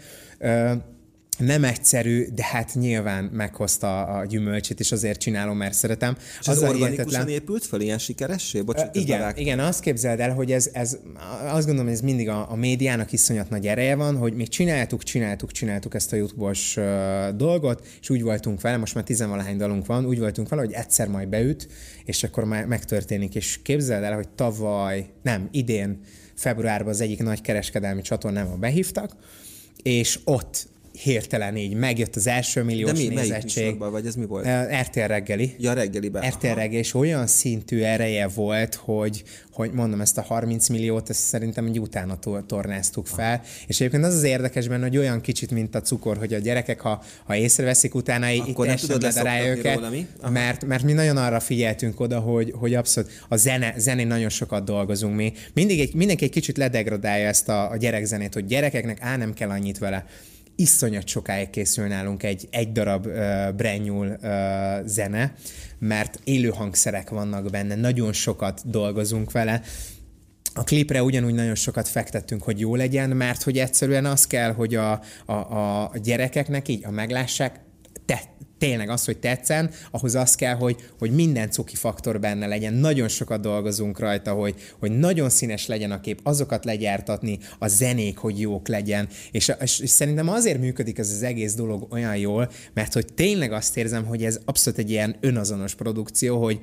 nem 1.38 1.64
egyszerű, 1.64 2.28
de 2.36 2.44
hát 2.44 2.74
nyilván 2.74 3.24
meghozta 3.24 4.04
a 4.04 4.26
gyümölcsét, 4.26 4.80
és 4.80 4.92
azért 4.92 5.20
csinálom, 5.20 5.58
mert 5.58 5.74
szeretem. 5.74 6.18
És 6.40 6.48
az, 6.48 6.58
az 6.58 6.64
organikusan 6.64 6.96
hihetetlen... 6.96 7.28
épült 7.28 7.66
fel 7.66 7.82
ilyen 7.82 7.98
sikeressé? 7.98 8.62
Bocsánat, 8.62 8.96
igen, 8.96 9.36
igen, 9.36 9.60
azt 9.60 9.80
képzeld 9.80 10.20
el, 10.20 10.34
hogy 10.34 10.52
ez, 10.52 10.70
ez 10.74 10.98
azt 11.46 11.66
gondolom, 11.66 11.92
ez 11.92 12.02
mindig 12.02 12.30
a, 12.30 12.52
a 12.52 12.56
médiának 12.56 13.12
iszonyat 13.12 13.50
nagy 13.50 13.68
ereje 13.68 13.96
van, 13.96 14.18
hogy 14.18 14.34
még 14.34 14.48
csináltuk, 14.48 15.04
csináltuk, 15.04 15.52
csináltuk 15.52 15.94
ezt 15.94 16.14
a 16.14 16.16
YouTube-os 16.16 16.78
uh, 16.78 17.30
dolgot, 17.30 17.88
és 18.02 18.10
úgy 18.10 18.22
voltunk 18.22 18.62
vele, 18.62 18.78
most 18.78 18.96
már 18.96 19.04
tizenvalahány 19.04 19.58
dalunk 19.58 19.86
van, 19.86 20.06
úgy 20.06 20.20
voltunk 20.20 20.50
vele, 20.50 20.62
hogy 20.62 20.74
egyszer 20.74 21.08
majd 21.08 21.28
beüt, 21.28 21.68
és 22.06 22.24
akkor 22.24 22.44
már 22.44 22.66
megtörténik. 22.66 23.36
És 23.36 23.60
képzeld 23.62 24.04
el, 24.04 24.16
hogy 24.16 24.30
tavaly, 24.30 25.06
nem, 25.24 25.48
idén, 25.52 26.00
februárban 26.36 26.94
az 26.94 27.02
egyik 27.02 27.24
nagy 27.24 27.42
kereskedelmi 27.42 28.02
csatornába 28.02 28.56
behívtak, 28.56 29.12
és 29.84 30.20
ott 30.24 30.68
hirtelen 31.04 31.58
így 31.58 31.74
megjött 31.74 32.16
az 32.16 32.28
első 32.28 32.64
milliós 32.64 32.92
De 32.92 32.98
mi, 32.98 33.08
nézettség. 33.16 33.78
vagy 33.78 34.06
ez 34.06 34.16
mi 34.16 34.26
volt? 34.26 34.48
RTL 34.82 35.00
reggeli. 35.00 35.56
Ja, 35.60 35.74
reggeliben. 35.74 36.30
RTL 36.30 36.48
reggeli, 36.48 36.76
és 36.76 36.94
olyan 36.94 37.28
szintű 37.28 37.82
ereje 37.82 38.28
volt, 38.28 38.76
hogy, 38.76 39.24
hogy 39.52 39.72
mondom, 39.72 40.02
ezt 40.02 40.18
a 40.18 40.22
30 40.22 40.70
milliót, 40.70 41.10
ezt 41.10 41.20
szerintem 41.20 41.66
egy 41.66 41.80
utána 41.80 42.20
tornáztuk 42.48 43.08
fel. 43.08 43.34
Aha. 43.34 43.44
És 43.68 43.80
egyébként 43.80 44.04
az 44.04 44.14
az 44.14 44.24
érdekes 44.24 44.68
benne, 44.68 44.84
hogy 44.84 44.98
olyan 44.98 45.22
kicsit, 45.22 45.52
mint 45.52 45.76
a 45.76 45.82
cukor, 45.82 46.18
hogy 46.18 46.34
a 46.34 46.38
gyerekek, 46.38 46.80
ha, 46.80 47.04
ha 47.26 47.36
észreveszik 47.36 47.96
utána, 47.96 48.26
Akkor 48.26 48.66
itt 48.66 48.72
nem 48.72 49.00
tudod 49.00 49.14
rá 49.14 49.46
őket, 49.46 49.76
róla, 49.76 49.90
mi? 49.90 50.08
mert, 50.30 50.66
mert 50.66 50.84
mi 50.84 50.94
nagyon 50.94 51.18
arra 51.18 51.40
figyeltünk 51.40 52.00
oda, 52.00 52.20
hogy, 52.20 52.54
hogy 52.56 52.74
abszolút 52.74 53.12
a 53.30 53.36
zene, 53.36 53.74
zenén 53.78 54.08
nagyon 54.08 54.30
sokat 54.30 54.64
dolgozunk 54.64 55.16
mi. 55.16 55.34
Mindig 55.54 55.80
egy, 55.80 55.94
mindenki 55.94 56.24
egy 56.24 56.32
kicsit 56.32 56.58
ledegradálja 56.58 57.28
ezt 57.28 57.50
a, 57.50 57.70
a 57.70 57.78
gyerekzenét, 57.78 58.34
hogy 58.34 58.46
gyerekeknek 58.46 58.98
á, 59.02 59.18
nem 59.18 59.34
kell 59.34 59.50
annyit 59.50 59.78
vele 59.78 60.06
iszonyat 60.56 61.08
sokáig 61.08 61.50
készül 61.50 61.88
nálunk 61.88 62.24
egy, 62.24 62.48
egy 62.52 62.72
darab 62.72 63.06
uh, 63.06 63.14
brand 63.54 63.90
uh, 63.90 64.10
zene, 64.86 65.34
mert 65.80 66.20
élő 66.24 66.50
hangszerek 66.50 67.10
vannak 67.10 67.50
benne, 67.50 67.76
nagyon 67.76 68.14
sokat 68.14 68.62
dolgozunk 68.70 69.32
vele, 69.32 69.62
a 70.58 70.64
klipre 70.64 71.04
ugyanúgy 71.04 71.34
nagyon 71.34 71.56
sokat 71.56 71.88
fektettünk, 71.88 72.44
hogy 72.44 72.60
jó 72.60 72.76
legyen, 72.76 73.10
mert 73.10 73.44
hogy 73.44 73.58
egyszerűen 73.58 74.06
az 74.06 74.28
kell, 74.28 74.54
hogy 74.54 74.76
a, 74.76 75.02
a, 75.26 75.34
a 75.34 75.92
gyerekeknek 76.04 76.68
így 76.68 76.86
a 76.86 76.92
meglássák, 76.92 77.60
te, 78.06 78.22
tényleg 78.58 78.90
az, 78.90 79.06
hogy 79.06 79.18
tetszen, 79.18 79.72
ahhoz 79.92 80.16
az 80.16 80.36
kell, 80.36 80.56
hogy, 80.56 80.90
hogy 81.00 81.12
minden 81.12 81.52
cuki 81.52 81.76
faktor 81.76 82.20
benne 82.20 82.48
legyen. 82.48 82.74
Nagyon 82.74 83.08
sokat 83.08 83.42
dolgozunk 83.42 84.00
rajta, 84.00 84.34
hogy, 84.34 84.56
hogy 84.80 84.92
nagyon 84.92 85.30
színes 85.30 85.68
legyen 85.68 85.92
a 85.92 86.02
kép, 86.02 86.20
azokat 86.24 86.66
legyártatni, 86.66 87.40
a 87.60 87.68
zenék, 87.68 88.18
hogy 88.18 88.40
jók 88.40 88.68
legyen. 88.68 89.08
És, 89.32 89.52
és, 89.62 89.80
és 89.80 89.90
szerintem 89.90 90.30
azért 90.30 90.60
működik 90.60 90.98
ez 90.98 91.10
az 91.10 91.24
egész 91.24 91.54
dolog 91.56 91.88
olyan 91.90 92.18
jól, 92.18 92.52
mert 92.74 92.94
hogy 92.94 93.14
tényleg 93.14 93.52
azt 93.52 93.78
érzem, 93.78 94.06
hogy 94.06 94.24
ez 94.24 94.40
abszolút 94.46 94.80
egy 94.80 94.90
ilyen 94.90 95.16
önazonos 95.20 95.76
produkció, 95.76 96.44
hogy, 96.44 96.60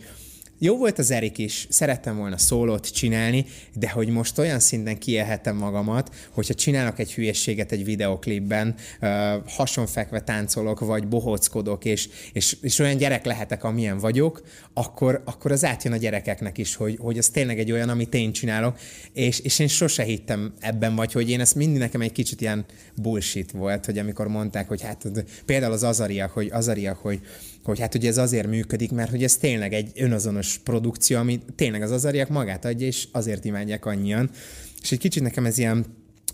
jó 0.64 0.76
volt 0.76 0.98
az 0.98 1.10
Erik 1.10 1.38
is, 1.38 1.66
szerettem 1.70 2.16
volna 2.16 2.38
szólót 2.38 2.92
csinálni, 2.92 3.44
de 3.74 3.90
hogy 3.90 4.08
most 4.08 4.38
olyan 4.38 4.58
szinten 4.58 4.98
kielhetem 4.98 5.56
magamat, 5.56 6.14
hogyha 6.30 6.54
csinálok 6.54 6.98
egy 6.98 7.14
hülyességet 7.14 7.72
egy 7.72 7.84
videoklipben, 7.84 8.74
uh, 9.00 9.08
hasonfekve 9.46 10.20
táncolok, 10.20 10.80
vagy 10.80 11.08
bohóckodok, 11.08 11.84
és, 11.84 12.08
és, 12.32 12.56
és 12.60 12.78
olyan 12.78 12.96
gyerek 12.96 13.24
lehetek, 13.24 13.64
amilyen 13.64 13.98
vagyok, 13.98 14.42
akkor, 14.72 15.22
akkor 15.24 15.52
az 15.52 15.64
átjön 15.64 15.92
a 15.92 15.96
gyerekeknek 15.96 16.58
is, 16.58 16.74
hogy, 16.74 16.96
hogy 17.00 17.18
ez 17.18 17.28
tényleg 17.28 17.58
egy 17.58 17.72
olyan, 17.72 17.88
amit 17.88 18.14
én 18.14 18.32
csinálok, 18.32 18.78
és, 19.12 19.40
és 19.40 19.58
én 19.58 19.68
sose 19.68 20.02
hittem 20.02 20.54
ebben, 20.60 20.94
vagy 20.94 21.12
hogy 21.12 21.30
én 21.30 21.40
ezt 21.40 21.54
mindig 21.54 21.78
nekem 21.78 22.00
egy 22.00 22.12
kicsit 22.12 22.40
ilyen 22.40 22.64
bullshit 22.94 23.50
volt, 23.50 23.84
hogy 23.84 23.98
amikor 23.98 24.28
mondták, 24.28 24.68
hogy 24.68 24.82
hát 24.82 25.06
például 25.46 25.72
az 25.72 25.82
azariak, 25.82 26.30
hogy 26.30 26.48
azariak, 26.52 26.98
hogy 26.98 27.20
hogy 27.62 27.80
hát 27.80 27.94
ugye 27.94 28.08
ez 28.08 28.18
azért 28.18 28.46
működik, 28.46 28.90
mert 28.90 29.10
hogy 29.10 29.22
ez 29.24 29.36
tényleg 29.36 29.72
egy 29.72 29.90
önazonos 29.94 30.58
produkció, 30.64 31.18
ami 31.18 31.40
tényleg 31.56 31.82
az 31.82 31.90
azariak 31.90 32.28
magát 32.28 32.64
adja, 32.64 32.86
és 32.86 33.08
azért 33.12 33.44
imádják 33.44 33.86
annyian. 33.86 34.30
És 34.82 34.92
egy 34.92 34.98
kicsit 34.98 35.22
nekem 35.22 35.46
ez 35.46 35.58
ilyen 35.58 35.84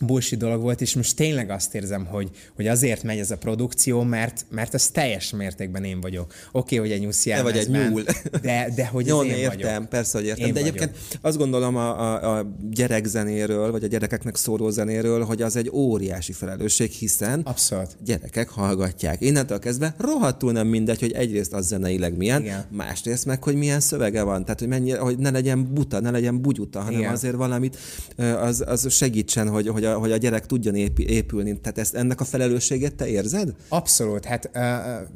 bullshit 0.00 0.38
dolog 0.38 0.62
volt, 0.62 0.80
és 0.80 0.94
most 0.94 1.16
tényleg 1.16 1.50
azt 1.50 1.74
érzem, 1.74 2.06
hogy, 2.06 2.30
hogy 2.56 2.66
azért 2.66 3.02
megy 3.02 3.18
ez 3.18 3.30
a 3.30 3.36
produkció, 3.36 4.02
mert, 4.02 4.46
mert 4.50 4.74
ez 4.74 4.90
teljes 4.90 5.30
mértékben 5.30 5.84
én 5.84 6.00
vagyok. 6.00 6.34
Oké, 6.52 6.76
okay, 6.76 6.88
hogy 6.88 6.96
egy 6.96 7.04
nyuszi 7.04 7.32
vagy 7.42 7.56
egy 7.56 7.70
nyúl. 7.70 8.02
De, 8.42 8.72
de 8.76 8.86
hogy 8.86 9.06
Jó, 9.06 9.22
én 9.22 9.30
értem, 9.30 9.58
vagyok. 9.58 9.88
persze, 9.88 10.18
hogy 10.18 10.26
értem. 10.26 10.46
Én 10.46 10.52
de 10.52 10.60
egyébként 10.60 10.90
vagyok. 10.90 11.24
azt 11.24 11.36
gondolom 11.36 11.76
a, 11.76 12.00
a, 12.00 12.38
a 12.38 12.46
gyerekzenéről, 12.70 13.70
vagy 13.70 13.84
a 13.84 13.86
gyerekeknek 13.86 14.36
szóló 14.36 14.70
zenéről, 14.70 15.24
hogy 15.24 15.42
az 15.42 15.56
egy 15.56 15.70
óriási 15.72 16.32
felelősség, 16.32 16.90
hiszen 16.90 17.40
Abszolút. 17.40 17.96
gyerekek 18.04 18.48
hallgatják. 18.48 19.20
Innentől 19.20 19.58
kezdve 19.58 19.94
rohadtul 19.98 20.52
nem 20.52 20.66
mindegy, 20.66 21.00
hogy 21.00 21.12
egyrészt 21.12 21.52
az 21.52 21.66
zeneileg 21.66 22.16
milyen, 22.16 22.40
Igen. 22.40 22.64
másrészt 22.70 23.26
meg, 23.26 23.42
hogy 23.42 23.54
milyen 23.54 23.80
szövege 23.80 24.22
van. 24.22 24.42
Tehát, 24.42 24.58
hogy, 24.58 24.68
mennyi, 24.68 24.90
hogy 24.90 25.18
ne 25.18 25.30
legyen 25.30 25.74
buta, 25.74 26.00
ne 26.00 26.10
legyen 26.10 26.40
bugyuta, 26.40 26.80
hanem 26.80 26.98
Igen. 26.98 27.12
azért 27.12 27.34
valamit 27.34 27.76
az, 28.16 28.64
az 28.66 28.92
segítsen, 28.92 29.48
hogy, 29.48 29.68
hogy 29.68 29.84
a, 29.88 29.98
hogy 29.98 30.12
a 30.12 30.16
gyerek 30.16 30.46
tudjon 30.46 30.74
épülni. 30.96 31.60
Tehát 31.60 31.78
ezt, 31.78 31.94
ennek 31.94 32.20
a 32.20 32.24
felelősséget 32.24 32.94
te 32.94 33.08
érzed? 33.08 33.54
Abszolút. 33.68 34.24
Hát 34.24 34.50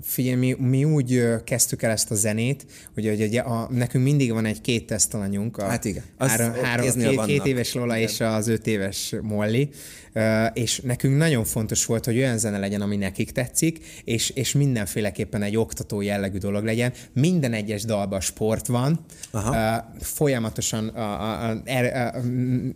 figyelj, 0.03 0.37
mi, 0.37 0.53
mi 0.59 0.85
úgy 0.85 1.25
kezdtük 1.45 1.83
el 1.83 1.91
ezt 1.91 2.11
a 2.11 2.15
zenét, 2.15 2.67
hogy, 2.95 3.07
hogy 3.07 3.37
a, 3.37 3.61
a, 3.61 3.69
nekünk 3.71 4.05
mindig 4.05 4.33
van 4.33 4.45
egy 4.45 4.61
két 4.61 4.87
tesztalanyunk. 4.87 5.57
A 5.57 5.65
hát 5.65 5.85
igen. 5.85 6.03
három, 6.19 6.53
három, 6.53 6.91
két, 6.93 7.25
két 7.25 7.47
éves 7.47 7.75
Lola 7.75 7.97
igen. 7.97 8.09
és 8.09 8.21
az 8.21 8.49
öt 8.49 8.67
éves 8.67 9.15
Molly 9.23 9.69
és 10.53 10.81
nekünk 10.81 11.17
nagyon 11.17 11.45
fontos 11.45 11.87
volt, 11.87 12.05
hogy 12.05 12.17
olyan 12.17 12.39
zene 12.39 12.59
legyen, 12.59 12.81
ami 12.81 12.97
nekik 12.97 13.31
tetszik, 13.31 13.79
és, 14.05 14.31
és 14.31 14.53
mindenféleképpen 14.53 15.43
egy 15.43 15.57
oktató 15.57 16.01
jellegű 16.01 16.39
dolog 16.39 16.65
legyen. 16.65 16.93
Minden 17.13 17.53
egyes 17.53 17.85
dalban 17.85 18.21
sport 18.21 18.67
van, 18.67 19.05
Aha. 19.31 19.85
folyamatosan 20.01 20.89
a, 20.89 21.01
a, 21.01 21.51
a, 21.51 21.63
a, 21.67 22.07
a, 22.07 22.21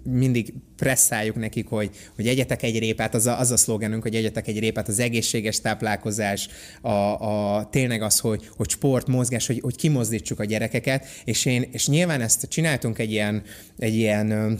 mindig 0.03 0.55
presszáljuk 0.77 1.37
nekik, 1.37 1.68
hogy, 1.68 1.90
hogy 2.14 2.27
egyetek 2.27 2.62
egy 2.62 2.79
répát, 2.79 3.14
az 3.14 3.27
a, 3.27 3.38
az 3.38 3.51
a 3.51 3.57
szlogenünk, 3.57 4.03
hogy 4.03 4.14
egyetek 4.14 4.46
egy 4.46 4.59
répát, 4.59 4.88
az 4.88 4.99
egészséges 4.99 5.61
táplálkozás, 5.61 6.49
a, 6.81 6.88
a, 6.88 7.68
tényleg 7.70 8.03
az, 8.03 8.18
hogy, 8.18 8.51
hogy 8.57 8.70
sport, 8.70 9.07
mozgás, 9.07 9.46
hogy, 9.46 9.61
hogy 9.61 9.77
kimozdítsuk 9.77 10.40
a 10.40 10.44
gyerekeket, 10.44 11.07
és 11.25 11.44
én, 11.44 11.68
és 11.72 11.88
nyilván 11.88 12.20
ezt 12.20 12.49
csináltunk 12.49 12.99
egy 12.99 13.11
ilyen, 13.11 13.42
egy 13.79 13.94
ilyen 13.94 14.59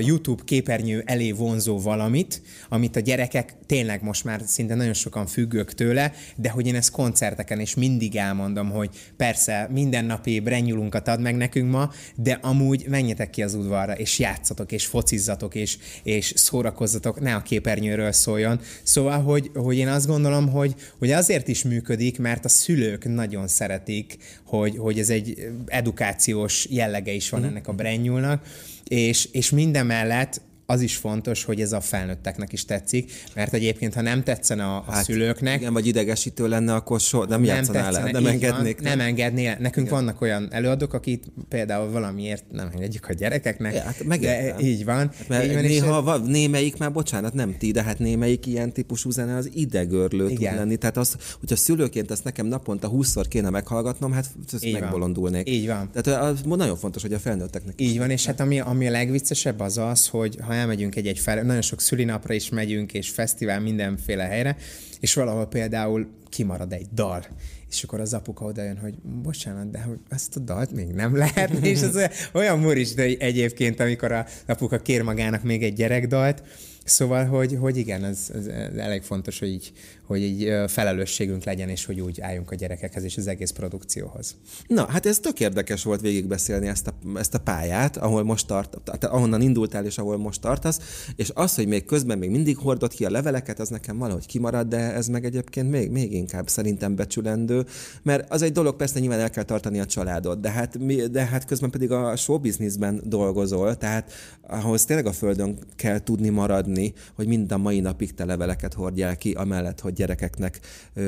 YouTube 0.00 0.42
képernyő 0.44 1.02
elé 1.06 1.30
vonzó 1.30 1.80
valamit, 1.80 2.42
amit 2.68 2.96
a 2.96 3.00
gyerekek 3.00 3.54
tényleg 3.66 4.02
most 4.02 4.24
már 4.24 4.42
szinte 4.46 4.74
nagyon 4.74 4.92
sokan 4.92 5.26
függők 5.26 5.74
tőle, 5.74 6.12
de 6.36 6.50
hogy 6.50 6.66
én 6.66 6.74
ezt 6.74 6.90
koncerteken 6.90 7.60
is 7.60 7.74
mindig 7.74 8.16
elmondom, 8.16 8.70
hogy 8.70 8.90
persze 9.16 9.68
mindennapi 9.72 10.40
brenyulunkat 10.40 11.08
ad 11.08 11.20
meg 11.20 11.36
nekünk 11.36 11.70
ma, 11.70 11.90
de 12.16 12.38
amúgy 12.42 12.84
menjetek 12.88 13.30
ki 13.30 13.42
az 13.42 13.54
udvarra, 13.54 13.92
és 13.92 14.18
játszatok, 14.18 14.72
és 14.72 14.86
focizzatok, 14.86 15.54
és, 15.54 15.78
és 16.02 16.32
szórakozzatok, 16.36 17.20
ne 17.20 17.34
a 17.34 17.42
képernyőről 17.42 18.12
szóljon. 18.12 18.60
Szóval, 18.82 19.22
hogy, 19.22 19.50
hogy 19.54 19.76
én 19.76 19.88
azt 19.88 20.06
gondolom, 20.06 20.48
hogy, 20.48 20.74
hogy 20.98 21.10
azért 21.12 21.48
is 21.48 21.62
működik, 21.62 22.18
mert 22.18 22.44
a 22.44 22.48
szülők 22.48 23.14
nagyon 23.14 23.48
szeretik, 23.48 24.16
hogy, 24.44 24.76
hogy 24.76 24.98
ez 24.98 25.10
egy 25.10 25.48
edukációs 25.66 26.66
jellege 26.70 27.12
is 27.12 27.30
van 27.30 27.40
mhm. 27.40 27.48
ennek 27.48 27.68
a 27.68 27.72
brenyulnak, 27.72 28.42
és, 28.88 29.28
és 29.32 29.50
minden 29.50 29.86
mellett 29.86 30.40
az 30.66 30.80
is 30.80 30.96
fontos, 30.96 31.44
hogy 31.44 31.60
ez 31.60 31.72
a 31.72 31.80
felnőtteknek 31.80 32.52
is 32.52 32.64
tetszik, 32.64 33.12
mert 33.34 33.52
egyébként, 33.52 33.94
ha 33.94 34.00
nem 34.00 34.22
tetszene 34.22 34.64
a, 34.64 34.76
a 34.86 34.92
hát, 34.92 35.04
szülőknek... 35.04 35.60
Igen, 35.60 35.72
vagy 35.72 35.86
idegesítő 35.86 36.48
lenne, 36.48 36.74
akkor 36.74 37.00
so, 37.00 37.18
nem, 37.18 37.28
nem 37.28 37.44
játszanál 37.44 37.96
el, 37.96 38.10
nem 38.10 38.26
engednék. 38.26 38.82
Van, 38.82 38.96
nem 38.96 39.00
engednél. 39.00 39.56
Nekünk 39.58 39.86
igen. 39.86 39.98
vannak 39.98 40.20
olyan 40.20 40.48
előadók, 40.50 40.92
akik 40.92 41.24
például 41.48 41.90
valamiért 41.90 42.44
nem 42.50 42.68
engedjük 42.72 43.08
a 43.08 43.12
gyerekeknek. 43.12 43.74
Ja, 43.74 43.82
hát 43.82 44.18
de 44.20 44.54
így 44.60 44.84
van. 44.84 44.96
Hát, 44.96 45.28
mert 45.28 45.44
így 45.44 45.52
van 45.52 45.62
néha 45.62 45.98
és... 45.98 46.04
van, 46.04 46.22
némelyik 46.22 46.76
már, 46.78 46.92
bocsánat, 46.92 47.34
nem 47.34 47.56
ti, 47.58 47.70
de 47.70 47.82
hát 47.82 47.98
némelyik 47.98 48.46
ilyen 48.46 48.72
típusú 48.72 49.10
zene 49.10 49.36
az 49.36 49.50
idegörlő 49.54 50.28
tud 50.28 50.40
lenni. 50.40 50.76
Tehát 50.76 50.96
az, 50.96 51.16
hogyha 51.40 51.56
szülőként 51.56 52.10
ezt 52.10 52.24
nekem 52.24 52.46
naponta 52.46 52.90
20-szor 52.92 53.24
kéne 53.28 53.50
meghallgatnom, 53.50 54.12
hát 54.12 54.26
ezt 54.52 54.72
megbolondulnék. 54.72 55.48
Így 55.48 55.66
van. 55.66 55.90
Tehát 55.92 56.22
az 56.22 56.40
nagyon 56.44 56.76
fontos, 56.76 57.02
hogy 57.02 57.12
a 57.12 57.18
felnőtteknek 57.18 57.80
Így 57.80 57.98
van, 57.98 58.10
és 58.10 58.26
hát 58.26 58.40
ami, 58.40 58.60
ami 58.60 58.86
a 58.86 58.90
legviccesebb 58.90 59.60
az 59.60 59.78
az, 59.78 60.06
hogy 60.06 60.38
ha 60.40 60.54
elmegyünk 60.56 60.96
egy-egy 60.96 61.18
fel, 61.18 61.42
nagyon 61.42 61.62
sok 61.62 61.80
szülinapra 61.80 62.34
is 62.34 62.48
megyünk, 62.48 62.92
és 62.92 63.10
fesztivál 63.10 63.60
mindenféle 63.60 64.24
helyre, 64.24 64.56
és 65.00 65.14
valahol 65.14 65.46
például 65.46 66.06
kimarad 66.28 66.72
egy 66.72 66.86
dal, 66.94 67.26
és 67.70 67.82
akkor 67.82 68.00
az 68.00 68.14
apuka 68.14 68.44
oda 68.44 68.62
jön, 68.62 68.78
hogy 68.78 68.94
bocsánat, 69.22 69.70
de 69.70 69.86
ezt 70.08 70.36
a 70.36 70.40
dalt 70.40 70.72
még 70.72 70.86
nem 70.86 71.16
lehet, 71.16 71.50
és 71.72 71.82
az 71.82 72.08
olyan, 72.32 72.58
muris, 72.58 72.94
de 72.94 73.02
egyébként, 73.02 73.80
amikor 73.80 74.12
a 74.12 74.26
apuka 74.46 74.78
kér 74.78 75.02
magának 75.02 75.42
még 75.42 75.62
egy 75.62 75.74
gyerekdalt, 75.74 76.42
Szóval, 76.86 77.24
hogy, 77.24 77.56
hogy 77.60 77.76
igen, 77.76 78.04
ez, 78.04 78.30
ez, 78.34 78.46
ez 78.46 78.74
elég 78.76 79.02
fontos, 79.02 79.38
hogy 79.38 79.48
így, 79.48 79.72
hogy 80.06 80.22
így 80.22 80.52
felelősségünk 80.66 81.44
legyen, 81.44 81.68
és 81.68 81.84
hogy 81.84 82.00
úgy 82.00 82.20
álljunk 82.20 82.50
a 82.50 82.54
gyerekekhez 82.54 83.04
és 83.04 83.16
az 83.16 83.26
egész 83.26 83.50
produkcióhoz. 83.50 84.36
Na, 84.66 84.86
hát 84.88 85.06
ez 85.06 85.18
tök 85.18 85.40
érdekes 85.40 85.82
volt 85.82 86.00
végigbeszélni 86.00 86.66
ezt 86.66 86.86
a, 86.86 86.94
ezt 87.14 87.34
a 87.34 87.38
pályát, 87.38 87.96
ahol 87.96 88.24
most 88.24 88.46
tart, 88.46 89.04
ahonnan 89.04 89.40
indultál, 89.40 89.84
és 89.84 89.98
ahol 89.98 90.16
most 90.16 90.40
tartasz, 90.40 90.80
és 91.16 91.30
az, 91.34 91.54
hogy 91.54 91.66
még 91.66 91.84
közben 91.84 92.18
még 92.18 92.30
mindig 92.30 92.56
hordott 92.56 92.92
ki 92.92 93.04
a 93.04 93.10
leveleket, 93.10 93.60
az 93.60 93.68
nekem 93.68 93.98
valahogy 93.98 94.26
kimarad, 94.26 94.68
de 94.68 94.92
ez 94.94 95.06
meg 95.06 95.24
egyébként 95.24 95.70
még, 95.70 95.90
még 95.90 96.12
inkább 96.12 96.48
szerintem 96.48 96.94
becsülendő, 96.94 97.66
mert 98.02 98.32
az 98.32 98.42
egy 98.42 98.52
dolog, 98.52 98.76
persze 98.76 98.98
nyilván 98.98 99.20
el 99.20 99.30
kell 99.30 99.44
tartani 99.44 99.80
a 99.80 99.86
családot, 99.86 100.40
de 100.40 100.50
hát, 100.50 100.86
de 101.10 101.24
hát 101.24 101.44
közben 101.44 101.70
pedig 101.70 101.90
a 101.90 102.16
showbizniszben 102.16 103.00
dolgozol, 103.04 103.76
tehát 103.76 104.12
ahhoz 104.40 104.84
tényleg 104.84 105.06
a 105.06 105.12
földön 105.12 105.58
kell 105.76 105.98
tudni 105.98 106.28
maradni, 106.28 106.92
hogy 107.14 107.26
mind 107.26 107.52
a 107.52 107.58
mai 107.58 107.80
napig 107.80 108.14
te 108.14 108.24
leveleket 108.24 108.74
hordjál 108.74 109.16
ki, 109.16 109.32
amellett, 109.32 109.80
hogy 109.80 109.95
gyerekeknek 109.96 110.60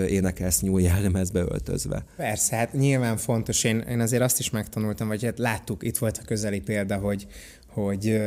énekelsz 0.08 0.60
nyúl 0.60 0.80
jellemezbe 0.80 1.40
öltözve. 1.40 2.04
Persze, 2.16 2.56
hát 2.56 2.72
nyilván 2.72 3.16
fontos. 3.16 3.64
Én, 3.64 3.78
én 3.78 4.00
azért 4.00 4.22
azt 4.22 4.38
is 4.38 4.50
megtanultam, 4.50 5.08
vagy 5.08 5.24
hát 5.24 5.38
láttuk, 5.38 5.82
itt 5.82 5.98
volt 5.98 6.18
a 6.18 6.24
közeli 6.26 6.60
példa, 6.60 6.96
hogy, 6.96 7.26
hogy 7.66 8.20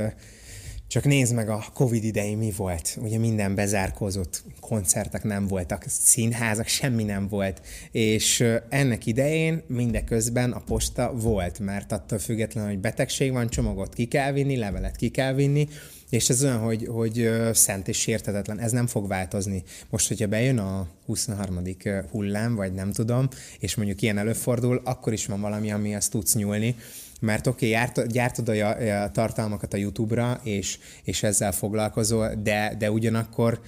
csak 0.91 1.03
nézd 1.03 1.33
meg 1.33 1.49
a 1.49 1.65
Covid 1.73 2.03
idején 2.03 2.37
mi 2.37 2.53
volt. 2.57 2.97
Ugye 3.01 3.17
minden 3.17 3.55
bezárkózott, 3.55 4.43
koncertek 4.59 5.23
nem 5.23 5.47
voltak, 5.47 5.85
színházak, 5.87 6.67
semmi 6.67 7.03
nem 7.03 7.27
volt. 7.27 7.61
És 7.91 8.43
ennek 8.69 9.05
idején 9.05 9.63
mindeközben 9.67 10.51
a 10.51 10.59
posta 10.59 11.13
volt, 11.15 11.59
mert 11.59 11.91
attól 11.91 12.19
függetlenül, 12.19 12.69
hogy 12.69 12.79
betegség 12.79 13.31
van, 13.31 13.49
csomagot 13.49 13.93
ki 13.93 14.05
kell 14.05 14.31
vinni, 14.31 14.57
levelet 14.57 14.95
ki 14.95 15.09
kell 15.09 15.33
vinni, 15.33 15.67
és 16.11 16.29
ez 16.29 16.43
olyan, 16.43 16.59
hogy, 16.59 16.87
hogy 16.87 17.29
szent 17.53 17.87
és 17.87 17.99
sértetetlen, 17.99 18.59
ez 18.59 18.71
nem 18.71 18.87
fog 18.87 19.07
változni. 19.07 19.63
Most, 19.89 20.07
hogyha 20.07 20.27
bejön 20.27 20.57
a 20.57 20.87
23. 21.05 21.63
hullám, 22.09 22.55
vagy 22.55 22.73
nem 22.73 22.91
tudom, 22.91 23.27
és 23.59 23.75
mondjuk 23.75 24.01
ilyen 24.01 24.17
előfordul, 24.17 24.81
akkor 24.83 25.13
is 25.13 25.25
van 25.25 25.41
valami, 25.41 25.71
amihez 25.71 26.09
tudsz 26.09 26.35
nyúlni, 26.35 26.75
mert 27.21 27.47
oké, 27.47 27.75
okay, 27.75 28.05
gyártod 28.07 28.49
a, 28.49 29.03
a 29.03 29.11
tartalmakat 29.11 29.73
a 29.73 29.77
YouTube-ra, 29.77 30.39
és, 30.43 30.77
és 31.03 31.23
ezzel 31.23 31.51
foglalkozol, 31.51 32.33
de, 32.43 32.75
de 32.77 32.91
ugyanakkor 32.91 33.61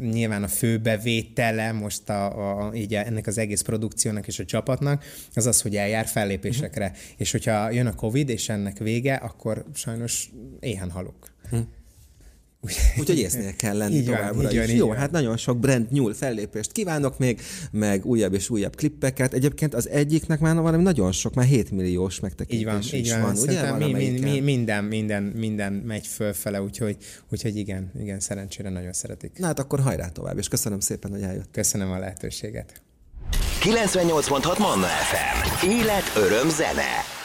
nyilván 0.00 0.42
a 0.42 0.48
fő 0.48 0.78
bevétele 0.78 1.72
most 1.72 2.08
a, 2.08 2.66
a, 2.66 2.74
így 2.74 2.94
ennek 2.94 3.26
az 3.26 3.38
egész 3.38 3.60
produkciónak 3.60 4.26
és 4.26 4.38
a 4.38 4.44
csapatnak, 4.44 5.04
az 5.34 5.46
az, 5.46 5.62
hogy 5.62 5.76
eljár 5.76 6.06
fellépésekre. 6.06 6.86
Uh-huh. 6.86 7.00
És 7.16 7.30
hogyha 7.30 7.70
jön 7.70 7.86
a 7.86 7.94
Covid, 7.94 8.28
és 8.28 8.48
ennek 8.48 8.78
vége, 8.78 9.14
akkor 9.14 9.64
sajnos 9.74 10.30
éhen 10.60 10.90
halok. 10.90 11.34
Uh-huh. 11.44 11.66
Úgyhogy 12.98 13.18
észnél 13.18 13.54
kell 13.56 13.76
lenni 13.76 13.94
így 13.94 14.04
továbbra 14.04 14.42
van, 14.42 14.52
is. 14.52 14.70
Így 14.70 14.76
Jó, 14.76 14.86
van. 14.86 14.96
hát 14.96 15.10
nagyon 15.10 15.36
sok 15.36 15.58
brand 15.58 15.92
nyúl 15.92 16.14
fellépést 16.14 16.72
kívánok 16.72 17.18
még, 17.18 17.40
meg 17.70 18.04
újabb 18.06 18.34
és 18.34 18.50
újabb 18.50 18.76
klippeket. 18.76 19.32
Egyébként 19.32 19.74
az 19.74 19.88
egyiknek 19.88 20.40
már 20.40 20.56
valami 20.56 20.82
nagyon 20.82 21.12
sok, 21.12 21.34
már 21.34 21.46
7 21.46 21.70
milliós 21.70 22.20
megtekintés 22.20 22.58
így 22.58 22.72
van, 22.72 22.78
is 22.78 22.92
így 22.92 23.10
van. 23.10 23.20
van 23.20 23.36
ugye? 23.36 23.72
Mi, 23.72 23.92
mi, 23.92 24.18
mi, 24.20 24.40
minden, 24.40 24.84
minden, 24.84 25.22
minden 25.22 25.72
megy 25.72 26.06
fölfele, 26.06 26.62
úgyhogy, 26.62 26.96
úgyhogy 27.30 27.56
igen, 27.56 27.92
igen, 28.00 28.20
szerencsére 28.20 28.70
nagyon 28.70 28.92
szeretik. 28.92 29.38
Na 29.38 29.46
hát 29.46 29.58
akkor 29.58 29.80
hajrá 29.80 30.08
tovább, 30.08 30.38
és 30.38 30.48
köszönöm 30.48 30.80
szépen, 30.80 31.10
hogy 31.10 31.22
eljött. 31.22 31.48
Köszönöm 31.52 31.90
a 31.90 31.98
lehetőséget. 31.98 32.82
98.6 33.60 34.58
Manna 34.58 34.86
FM. 34.86 35.66
Élet, 35.68 36.12
öröm, 36.16 36.48
zene. 36.48 37.24